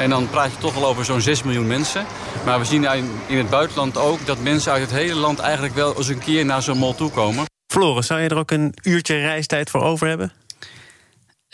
En 0.00 0.10
dan 0.10 0.30
praat 0.30 0.50
je 0.50 0.58
toch 0.58 0.74
wel 0.74 0.86
over 0.86 1.04
zo'n 1.04 1.20
6 1.20 1.42
miljoen 1.42 1.66
mensen. 1.66 2.06
Maar 2.44 2.58
we 2.58 2.64
zien 2.64 2.84
in 3.26 3.36
het 3.38 3.50
buitenland 3.50 3.96
ook 3.96 4.26
dat 4.26 4.40
mensen 4.42 4.72
uit 4.72 4.80
het 4.82 4.90
hele 4.90 5.14
land 5.14 5.38
eigenlijk 5.38 5.74
wel 5.74 5.96
eens 5.96 6.08
een 6.08 6.18
keer 6.18 6.44
naar 6.44 6.62
zo'n 6.62 6.78
mall 6.78 6.94
toe 6.94 7.10
komen. 7.10 7.44
Floris, 7.66 8.06
zou 8.06 8.20
je 8.20 8.28
er 8.28 8.36
ook 8.36 8.50
een 8.50 8.74
uurtje 8.82 9.14
reistijd 9.14 9.70
voor 9.70 9.82
over 9.82 10.08
hebben? 10.08 10.32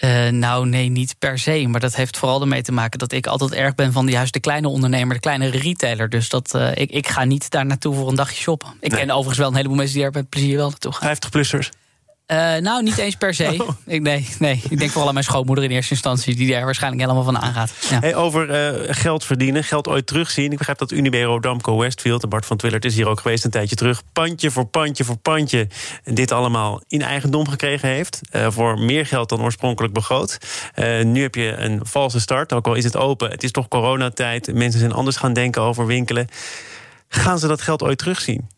Uh, 0.05 0.29
nou, 0.29 0.69
nee, 0.69 0.89
niet 0.89 1.19
per 1.19 1.39
se. 1.39 1.67
Maar 1.69 1.81
dat 1.81 1.95
heeft 1.95 2.17
vooral 2.17 2.41
ermee 2.41 2.63
te 2.63 2.73
maken 2.73 2.99
dat 2.99 3.13
ik 3.13 3.27
altijd 3.27 3.53
erg 3.53 3.75
ben 3.75 3.93
van 3.93 4.09
juist 4.09 4.33
de 4.33 4.41
kleine 4.41 4.69
ondernemer, 4.69 5.15
de 5.15 5.21
kleine 5.21 5.47
retailer. 5.47 6.09
Dus 6.09 6.29
dat, 6.29 6.55
uh, 6.57 6.71
ik, 6.75 6.91
ik 6.91 7.09
ga 7.09 7.25
niet 7.25 7.51
daar 7.51 7.67
naartoe 7.67 7.95
voor 7.95 8.09
een 8.09 8.15
dagje 8.15 8.41
shoppen. 8.43 8.69
Ik 8.81 8.91
ken 8.91 9.11
overigens 9.11 9.39
wel 9.39 9.49
een 9.49 9.55
heleboel 9.55 9.77
mensen 9.77 9.97
die 9.97 10.05
er 10.05 10.13
met 10.13 10.29
plezier 10.29 10.57
wel 10.57 10.69
naartoe 10.69 10.93
gaan. 10.93 11.17
50-plussers? 11.17 11.69
Uh, 12.33 12.57
nou, 12.57 12.83
niet 12.83 12.99
eens 12.99 13.15
per 13.15 13.35
se. 13.35 13.45
Oh. 13.67 13.69
Ik, 13.85 14.03
nee, 14.03 14.29
nee, 14.39 14.63
ik 14.71 14.79
denk 14.79 14.91
vooral 14.91 15.09
aan 15.09 15.15
mijn 15.15 15.27
schoonmoeder 15.27 15.65
in 15.65 15.71
eerste 15.71 15.93
instantie... 15.93 16.35
die 16.35 16.51
daar 16.51 16.65
waarschijnlijk 16.65 17.03
helemaal 17.03 17.25
van 17.25 17.39
aangaat. 17.39 17.73
Ja. 17.91 17.99
Hey, 17.99 18.15
over 18.15 18.75
uh, 18.75 18.95
geld 18.95 19.25
verdienen, 19.25 19.65
geld 19.65 19.89
ooit 19.89 20.07
terugzien. 20.07 20.53
Ik 20.53 20.59
begrijp 20.59 20.79
dat 20.79 20.91
Unibero 20.91 21.41
Damco 21.41 21.79
Westfield... 21.79 22.23
en 22.23 22.29
Bart 22.29 22.47
van 22.47 22.57
Twillert 22.57 22.85
is 22.85 22.95
hier 22.95 23.09
ook 23.09 23.21
geweest 23.21 23.45
een 23.45 23.51
tijdje 23.51 23.77
terug... 23.77 24.03
pandje 24.13 24.51
voor 24.51 24.65
pandje 24.65 25.05
voor 25.05 25.17
pandje 25.17 25.69
dit 26.05 26.33
allemaal 26.33 26.83
in 26.89 27.03
eigendom 27.03 27.49
gekregen 27.49 27.89
heeft... 27.89 28.21
Uh, 28.33 28.47
voor 28.51 28.79
meer 28.79 29.07
geld 29.07 29.29
dan 29.29 29.43
oorspronkelijk 29.43 29.95
begroot. 29.95 30.39
nu 31.03 31.23
heb 31.23 31.35
je 31.35 31.57
een 31.57 31.81
valse 31.83 32.21
start, 32.21 32.53
ook 32.53 32.67
al 32.67 32.75
is 32.75 32.85
het 32.85 32.97
open. 32.97 33.31
Het 33.31 33.43
is 33.43 33.51
toch 33.51 33.69
coronatijd, 33.69 34.55
mensen 34.55 34.81
zijn 34.81 34.93
anders 34.93 35.17
gaan 35.17 35.33
denken 35.33 35.63
over 35.63 35.87
winkelen. 35.87 36.29
Gaan 37.09 37.39
ze 37.39 37.47
dat 37.47 37.63
geld 37.63 37.83
ooit 37.83 37.99
terugzien? 37.99 38.49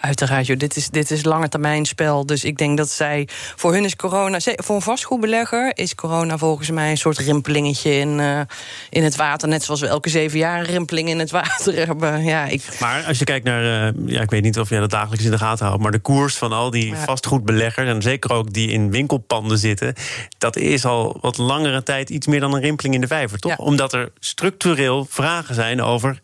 Uiteraard, 0.00 0.46
joh. 0.46 0.58
Dit 0.58 0.76
is, 0.76 0.88
dit 0.88 1.10
is 1.10 1.24
lange 1.24 1.48
termijn 1.48 1.84
spel. 1.84 2.26
Dus 2.26 2.44
ik 2.44 2.58
denk 2.58 2.76
dat 2.76 2.90
zij. 2.90 3.28
Voor 3.56 3.72
hun 3.72 3.84
is 3.84 3.96
corona. 3.96 4.38
Voor 4.40 4.76
een 4.76 4.82
vastgoedbelegger 4.82 5.72
is 5.74 5.94
corona 5.94 6.38
volgens 6.38 6.70
mij 6.70 6.90
een 6.90 6.96
soort 6.96 7.18
rimpelingetje 7.18 7.90
in, 7.90 8.18
uh, 8.18 8.40
in 8.90 9.04
het 9.04 9.16
water. 9.16 9.48
Net 9.48 9.64
zoals 9.64 9.80
we 9.80 9.86
elke 9.86 10.08
zeven 10.08 10.38
jaar 10.38 10.58
een 10.58 10.64
rimpeling 10.64 11.08
in 11.08 11.18
het 11.18 11.30
water 11.30 11.74
hebben. 11.86 12.24
Ja, 12.24 12.44
ik... 12.44 12.62
Maar 12.80 13.04
als 13.04 13.18
je 13.18 13.24
kijkt 13.24 13.44
naar. 13.44 13.94
Uh, 13.94 14.06
ja, 14.06 14.20
ik 14.20 14.30
weet 14.30 14.42
niet 14.42 14.58
of 14.58 14.68
jij 14.68 14.80
dat 14.80 14.90
dagelijks 14.90 15.24
in 15.24 15.30
de 15.30 15.38
gaten 15.38 15.66
houdt. 15.66 15.82
Maar 15.82 15.92
de 15.92 15.98
koers 15.98 16.36
van 16.36 16.52
al 16.52 16.70
die 16.70 16.86
ja. 16.86 17.04
vastgoedbeleggers. 17.04 17.88
En 17.88 18.02
zeker 18.02 18.32
ook 18.32 18.52
die 18.52 18.70
in 18.70 18.90
winkelpanden 18.90 19.58
zitten. 19.58 19.94
Dat 20.38 20.56
is 20.56 20.84
al 20.84 21.18
wat 21.20 21.36
langere 21.36 21.82
tijd 21.82 22.10
iets 22.10 22.26
meer 22.26 22.40
dan 22.40 22.54
een 22.54 22.60
rimpeling 22.60 22.94
in 22.94 23.00
de 23.00 23.06
vijver, 23.06 23.38
toch? 23.38 23.50
Ja. 23.50 23.64
Omdat 23.64 23.92
er 23.92 24.12
structureel 24.18 25.06
vragen 25.08 25.54
zijn 25.54 25.82
over. 25.82 26.20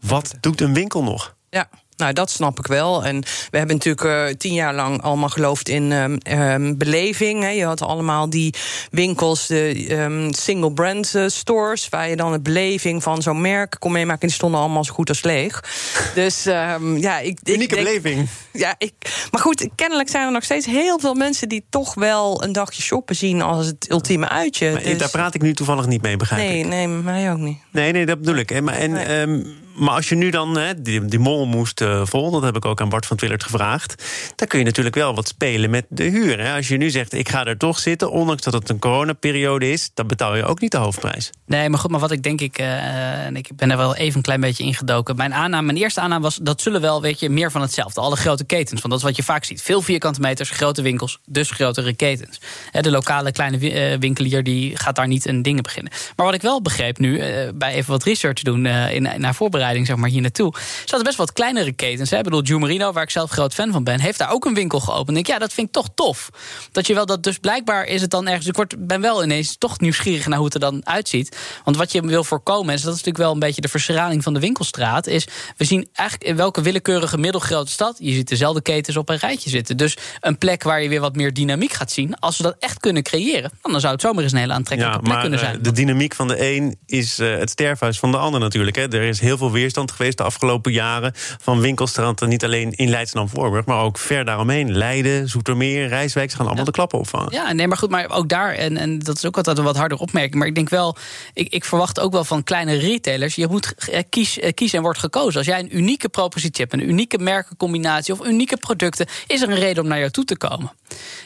Wat 0.00 0.34
doet 0.40 0.60
een 0.60 0.74
winkel 0.74 1.02
nog? 1.02 1.34
Ja. 1.50 1.68
Nou, 1.98 2.12
dat 2.12 2.30
snap 2.30 2.58
ik 2.58 2.66
wel. 2.66 3.04
En 3.04 3.20
we 3.50 3.58
hebben 3.58 3.76
natuurlijk 3.76 4.30
uh, 4.30 4.36
tien 4.36 4.54
jaar 4.54 4.74
lang 4.74 5.02
allemaal 5.02 5.28
geloofd 5.28 5.68
in 5.68 5.92
um, 5.92 6.18
um, 6.30 6.76
beleving. 6.76 7.42
Hè. 7.42 7.48
Je 7.48 7.64
had 7.64 7.82
allemaal 7.82 8.30
die 8.30 8.54
winkels, 8.90 9.46
de 9.46 9.86
um, 9.90 10.32
single 10.32 10.72
brand 10.72 11.12
uh, 11.16 11.24
stores, 11.26 11.88
waar 11.88 12.08
je 12.08 12.16
dan 12.16 12.32
de 12.32 12.40
beleving 12.40 13.02
van 13.02 13.22
zo'n 13.22 13.40
merk 13.40 13.76
kon 13.78 13.92
meemaken. 13.92 14.26
Die 14.26 14.36
stonden 14.36 14.60
allemaal 14.60 14.84
zo 14.84 14.92
goed 14.92 15.08
als 15.08 15.22
leeg. 15.22 15.64
dus 16.14 16.42
ja, 16.42 17.18
ik. 17.18 17.38
Unieke 17.44 17.76
ik 17.76 17.84
denk, 17.84 18.02
beleving. 18.02 18.28
Ja, 18.52 18.74
ik, 18.78 18.92
maar 19.30 19.40
goed, 19.40 19.68
kennelijk 19.74 20.08
zijn 20.08 20.26
er 20.26 20.32
nog 20.32 20.44
steeds 20.44 20.66
heel 20.66 20.98
veel 20.98 21.14
mensen 21.14 21.48
die 21.48 21.64
toch 21.70 21.94
wel 21.94 22.42
een 22.42 22.52
dagje 22.52 22.82
shoppen 22.82 23.16
zien 23.16 23.42
als 23.42 23.66
het 23.66 23.90
ultieme 23.90 24.28
uitje. 24.28 24.72
Maar, 24.72 24.82
dus... 24.82 24.98
Daar 24.98 25.10
praat 25.10 25.34
ik 25.34 25.42
nu 25.42 25.54
toevallig 25.54 25.86
niet 25.86 26.02
mee, 26.02 26.16
begrijp 26.16 26.48
nee, 26.48 26.58
ik. 26.58 26.66
Nee, 26.66 26.88
mij 26.88 27.32
ook 27.32 27.38
niet. 27.38 27.58
Nee, 27.72 27.92
nee, 27.92 28.06
dat 28.06 28.18
bedoel 28.18 28.36
ik. 28.36 28.50
En, 28.50 28.68
en 28.68 28.92
nee. 28.92 29.66
Maar 29.78 29.94
als 29.94 30.08
je 30.08 30.14
nu 30.14 30.30
dan, 30.30 30.56
hè, 30.58 30.82
die, 30.82 31.04
die 31.04 31.18
mol 31.18 31.46
moest 31.46 31.80
uh, 31.80 32.00
vol, 32.04 32.30
dat 32.30 32.42
heb 32.42 32.56
ik 32.56 32.64
ook 32.64 32.80
aan 32.80 32.88
Bart 32.88 33.06
van 33.06 33.16
Twillert 33.16 33.44
gevraagd. 33.44 34.04
Dan 34.34 34.48
kun 34.48 34.58
je 34.58 34.64
natuurlijk 34.64 34.94
wel 34.94 35.14
wat 35.14 35.28
spelen 35.28 35.70
met 35.70 35.86
de 35.88 36.04
huur. 36.04 36.40
Hè. 36.40 36.54
Als 36.56 36.68
je 36.68 36.76
nu 36.76 36.90
zegt, 36.90 37.12
ik 37.12 37.28
ga 37.28 37.44
er 37.44 37.56
toch 37.56 37.78
zitten, 37.78 38.10
ondanks 38.10 38.42
dat 38.42 38.52
het 38.52 38.68
een 38.68 38.78
coronaperiode 38.78 39.70
is, 39.70 39.90
dan 39.94 40.06
betaal 40.06 40.36
je 40.36 40.44
ook 40.44 40.60
niet 40.60 40.70
de 40.70 40.76
hoofdprijs. 40.76 41.30
Nee, 41.46 41.68
maar 41.68 41.78
goed, 41.78 41.90
maar 41.90 42.00
wat 42.00 42.10
ik 42.10 42.22
denk 42.22 42.40
ik, 42.40 42.58
en 42.58 43.36
ik 43.36 43.48
ben 43.56 43.70
er 43.70 43.76
wel 43.76 43.96
even 43.96 44.16
een 44.16 44.22
klein 44.22 44.40
beetje 44.40 44.64
ingedoken. 44.64 45.16
Mijn 45.16 45.34
aanname, 45.34 45.66
mijn 45.66 45.78
eerste 45.78 46.00
aanname 46.00 46.22
was, 46.22 46.38
dat 46.42 46.60
zullen 46.60 46.80
wel, 46.80 47.02
weet 47.02 47.20
je, 47.20 47.28
meer 47.28 47.50
van 47.50 47.60
hetzelfde. 47.60 48.00
Alle 48.00 48.16
grote 48.16 48.44
ketens, 48.44 48.80
want 48.80 48.92
dat 48.92 48.98
is 48.98 49.02
wat 49.02 49.16
je 49.16 49.22
vaak 49.22 49.44
ziet. 49.44 49.62
Veel 49.62 49.82
vierkante 49.82 50.20
meters, 50.20 50.50
grote 50.50 50.82
winkels, 50.82 51.18
dus 51.26 51.50
grotere 51.50 51.94
ketens. 51.94 52.40
De 52.80 52.90
lokale 52.90 53.32
kleine 53.32 53.98
winkelier 53.98 54.42
die 54.42 54.76
gaat 54.76 54.96
daar 54.96 55.08
niet 55.08 55.26
een 55.26 55.42
dingen 55.42 55.62
beginnen. 55.62 55.92
Maar 56.16 56.26
wat 56.26 56.34
ik 56.34 56.42
wel 56.42 56.62
begreep 56.62 56.98
nu, 56.98 57.22
bij 57.54 57.72
even 57.72 57.90
wat 57.90 58.02
research 58.02 58.42
doen 58.42 58.66
in, 58.66 59.02
naar 59.16 59.34
voorbereiding 59.34 59.66
zeg 59.76 59.96
maar, 59.96 60.10
hier 60.10 60.20
naartoe. 60.20 60.54
Zaten 60.84 61.04
best 61.04 61.16
wat 61.16 61.32
kleinere 61.32 61.72
ketens. 61.72 62.10
Hè? 62.10 62.16
Ik 62.16 62.24
bedoel, 62.24 62.42
Joe 62.42 62.58
Marino, 62.58 62.92
waar 62.92 63.02
ik 63.02 63.10
zelf 63.10 63.30
groot 63.30 63.54
fan 63.54 63.72
van 63.72 63.84
ben, 63.84 64.00
heeft 64.00 64.18
daar 64.18 64.30
ook 64.30 64.44
een 64.44 64.54
winkel 64.54 64.80
geopend. 64.80 65.08
En 65.08 65.16
ik, 65.16 65.26
ja, 65.26 65.38
dat 65.38 65.52
vind 65.52 65.66
ik 65.66 65.72
toch 65.72 65.88
tof. 65.94 66.30
Dat 66.72 66.86
je 66.86 66.94
wel 66.94 67.06
dat, 67.06 67.22
dus 67.22 67.38
blijkbaar 67.38 67.84
is 67.84 68.00
het 68.00 68.10
dan 68.10 68.26
ergens. 68.28 68.46
Ik 68.46 68.56
word, 68.56 68.86
ben 68.86 69.00
wel 69.00 69.24
ineens 69.24 69.56
toch 69.56 69.80
nieuwsgierig 69.80 70.26
naar 70.26 70.36
hoe 70.36 70.46
het 70.46 70.54
er 70.54 70.60
dan 70.60 70.86
uitziet. 70.86 71.36
Want 71.64 71.76
wat 71.76 71.92
je 71.92 72.00
wil 72.00 72.24
voorkomen, 72.24 72.74
is 72.74 72.80
dat 72.80 72.94
is 72.94 72.98
natuurlijk 72.98 73.24
wel 73.24 73.32
een 73.32 73.38
beetje 73.38 73.60
de 73.60 73.68
verschraling 73.68 74.22
van 74.22 74.34
de 74.34 74.40
winkelstraat. 74.40 75.06
Is 75.06 75.26
we 75.56 75.64
zien 75.64 75.88
eigenlijk 75.92 76.30
in 76.30 76.36
welke 76.36 76.62
willekeurige 76.62 77.18
middelgrote 77.18 77.70
stad. 77.70 77.96
Je 77.98 78.12
ziet 78.12 78.28
dezelfde 78.28 78.62
ketens 78.62 78.96
op 78.96 79.08
een 79.08 79.16
rijtje 79.16 79.50
zitten. 79.50 79.76
Dus 79.76 79.96
een 80.20 80.38
plek 80.38 80.62
waar 80.62 80.82
je 80.82 80.88
weer 80.88 81.00
wat 81.00 81.16
meer 81.16 81.34
dynamiek 81.34 81.72
gaat 81.72 81.92
zien. 81.92 82.18
Als 82.18 82.36
we 82.36 82.42
dat 82.42 82.56
echt 82.58 82.80
kunnen 82.80 83.02
creëren, 83.02 83.50
dan 83.62 83.80
zou 83.80 83.92
het 83.92 84.02
zomaar 84.02 84.22
eens 84.22 84.32
een 84.32 84.38
hele 84.38 84.52
aantrekkelijke 84.52 84.98
ja, 84.98 85.08
plek 85.08 85.20
kunnen 85.20 85.38
zijn. 85.38 85.62
De 85.62 85.72
dynamiek 85.72 86.14
van 86.14 86.28
de 86.28 86.56
een 86.56 86.78
is 86.86 87.18
uh, 87.18 87.38
het 87.38 87.50
sterfhuis 87.50 87.98
van 87.98 88.10
de 88.10 88.16
ander 88.16 88.40
natuurlijk. 88.40 88.76
Hè. 88.76 88.82
Er 88.82 89.02
is 89.02 89.20
heel 89.20 89.36
veel 89.36 89.50
weerstand 89.58 89.90
geweest 89.90 90.16
de 90.16 90.22
afgelopen 90.22 90.72
jaren 90.72 91.12
van 91.14 91.60
winkelstranden. 91.60 92.28
Niet 92.28 92.44
alleen 92.44 92.72
in 92.72 92.90
Leidschendam-Voorburg, 92.90 93.64
maar 93.64 93.82
ook 93.82 93.98
ver 93.98 94.24
daaromheen. 94.24 94.76
Leiden, 94.76 95.28
Zoetermeer, 95.28 95.88
Rijswijk, 95.88 96.30
ze 96.30 96.36
gaan 96.36 96.46
allemaal 96.46 96.64
de 96.64 96.70
klappen 96.70 96.98
opvangen. 96.98 97.32
Ja, 97.32 97.52
nee, 97.52 97.66
maar 97.66 97.76
goed, 97.76 97.90
maar 97.90 98.10
ook 98.10 98.28
daar, 98.28 98.54
en, 98.54 98.76
en 98.76 98.98
dat 98.98 99.16
is 99.16 99.24
ook 99.24 99.36
altijd 99.36 99.58
een 99.58 99.64
wat 99.64 99.76
harder 99.76 99.98
opmerking. 99.98 100.34
Maar 100.34 100.46
ik 100.46 100.54
denk 100.54 100.68
wel, 100.68 100.96
ik, 101.32 101.52
ik 101.52 101.64
verwacht 101.64 102.00
ook 102.00 102.12
wel 102.12 102.24
van 102.24 102.44
kleine 102.44 102.74
retailers. 102.74 103.34
Je 103.34 103.46
moet 103.48 103.74
kies, 104.08 104.38
kies 104.54 104.72
en 104.72 104.82
wordt 104.82 104.98
gekozen. 104.98 105.36
Als 105.38 105.46
jij 105.46 105.58
een 105.58 105.76
unieke 105.76 106.08
propositie 106.08 106.64
hebt, 106.64 106.72
een 106.72 106.88
unieke 106.88 107.18
merkencombinatie 107.18 108.14
of 108.14 108.26
unieke 108.26 108.56
producten, 108.56 109.06
is 109.26 109.42
er 109.42 109.48
een 109.48 109.58
reden 109.58 109.82
om 109.82 109.88
naar 109.88 109.98
jou 109.98 110.10
toe 110.10 110.24
te 110.24 110.36
komen. 110.36 110.72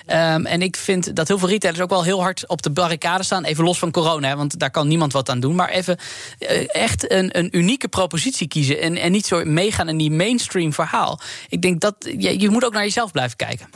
Um, 0.07 0.47
en 0.47 0.63
ik 0.63 0.77
vind 0.77 1.17
dat 1.17 1.29
heel 1.29 1.39
veel 1.39 1.49
retailers 1.49 1.83
ook 1.83 1.91
wel 1.91 2.05
heel 2.05 2.23
hard 2.23 2.49
op 2.49 2.63
de 2.63 2.71
barricade 2.71 3.23
staan. 3.23 3.45
Even 3.45 3.65
los 3.65 3.79
van 3.79 3.91
corona, 3.91 4.29
hè, 4.29 4.37
want 4.37 4.59
daar 4.59 4.71
kan 4.71 4.89
niemand 4.89 5.13
wat 5.13 5.29
aan 5.29 5.41
doen. 5.41 5.55
Maar 5.55 5.69
even 5.69 5.99
uh, 6.39 6.75
echt 6.75 7.11
een, 7.11 7.39
een 7.39 7.57
unieke 7.57 7.89
propositie 7.89 8.12
kiezen. 8.49 8.81
En, 8.81 8.97
en 8.97 9.13
niet 9.13 9.27
zo 9.27 9.45
meegaan 9.45 9.89
in 9.89 9.97
die 9.97 10.11
mainstream 10.11 10.73
verhaal. 10.73 11.21
Ik 11.49 11.63
denk 11.63 11.81
dat 11.81 11.95
je, 12.19 12.41
je 12.41 12.51
moet 12.51 12.65
ook 12.65 12.73
naar 12.73 12.83
jezelf 12.83 13.13
blijven 13.13 13.37
kijken. 13.37 13.67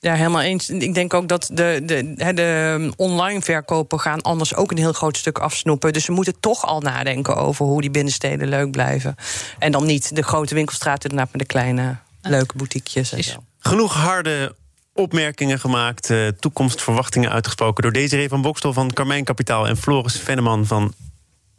Ja, 0.00 0.14
helemaal 0.14 0.42
eens. 0.42 0.70
Ik 0.70 0.94
denk 0.94 1.14
ook 1.14 1.28
dat 1.28 1.50
de, 1.52 1.82
de, 1.84 2.32
de 2.34 2.92
online 2.96 3.42
verkopen 3.42 4.00
gaan 4.00 4.22
anders 4.22 4.54
ook 4.54 4.70
een 4.70 4.78
heel 4.78 4.92
groot 4.92 5.16
stuk 5.16 5.38
afsnoepen. 5.38 5.92
Dus 5.92 6.06
we 6.06 6.12
moeten 6.12 6.40
toch 6.40 6.66
al 6.66 6.80
nadenken 6.80 7.36
over 7.36 7.66
hoe 7.66 7.80
die 7.80 7.90
binnensteden 7.90 8.48
leuk 8.48 8.70
blijven. 8.70 9.14
En 9.58 9.72
dan 9.72 9.86
niet 9.86 10.16
de 10.16 10.22
grote 10.22 10.54
winkelstraten 10.54 11.14
met 11.14 11.28
de 11.32 11.44
kleine 11.44 11.96
leuke 12.22 12.56
boutiquejes 12.56 13.12
en 13.12 13.24
zo. 13.24 13.44
Genoeg 13.58 13.94
harde 13.94 14.54
opmerkingen 14.92 15.60
gemaakt, 15.60 16.10
uh, 16.10 16.28
toekomstverwachtingen 16.28 17.30
uitgesproken 17.30 17.82
door 17.82 17.92
Desiree 17.92 18.28
van 18.28 18.42
Bokstel 18.42 18.72
van 18.72 18.92
Carmijn 18.92 19.24
Kapitaal 19.24 19.68
en 19.68 19.76
Floris 19.76 20.20
Venneman 20.20 20.66
van 20.66 20.92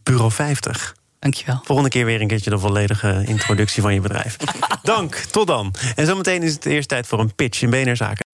Bureau 0.03 0.32
50. 0.32 0.95
Dankjewel. 1.19 1.60
Volgende 1.63 1.89
keer 1.89 2.05
weer 2.05 2.21
een 2.21 2.27
keertje 2.27 2.49
de 2.49 2.60
volledige 2.60 3.23
introductie 3.25 3.82
van 3.82 3.93
je 3.93 4.01
bedrijf. 4.01 4.38
Dank, 4.84 5.15
tot 5.15 5.47
dan. 5.47 5.73
En 5.95 6.05
zometeen 6.05 6.43
is 6.43 6.53
het 6.53 6.65
eerst 6.65 6.89
tijd 6.89 7.08
voor 7.08 7.19
een 7.19 7.36
pitch 7.36 7.62
in 7.62 7.69
BNR 7.69 7.95
Zaken. 7.95 8.25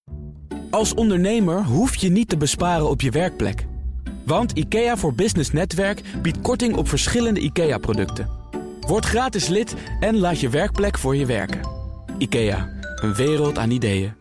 Als 0.70 0.94
ondernemer 0.94 1.64
hoef 1.64 1.94
je 1.94 2.08
niet 2.08 2.28
te 2.28 2.36
besparen 2.36 2.88
op 2.88 3.00
je 3.00 3.10
werkplek. 3.10 3.66
Want 4.24 4.52
IKEA 4.52 4.96
voor 4.96 5.14
Business 5.14 5.50
Netwerk 5.52 6.02
biedt 6.22 6.40
korting 6.40 6.76
op 6.76 6.88
verschillende 6.88 7.40
IKEA-producten. 7.40 8.28
Word 8.80 9.04
gratis 9.04 9.48
lid 9.48 9.74
en 10.00 10.18
laat 10.18 10.40
je 10.40 10.48
werkplek 10.48 10.98
voor 10.98 11.16
je 11.16 11.26
werken. 11.26 11.60
IKEA, 12.18 12.68
een 13.02 13.14
wereld 13.14 13.58
aan 13.58 13.70
ideeën. 13.70 14.14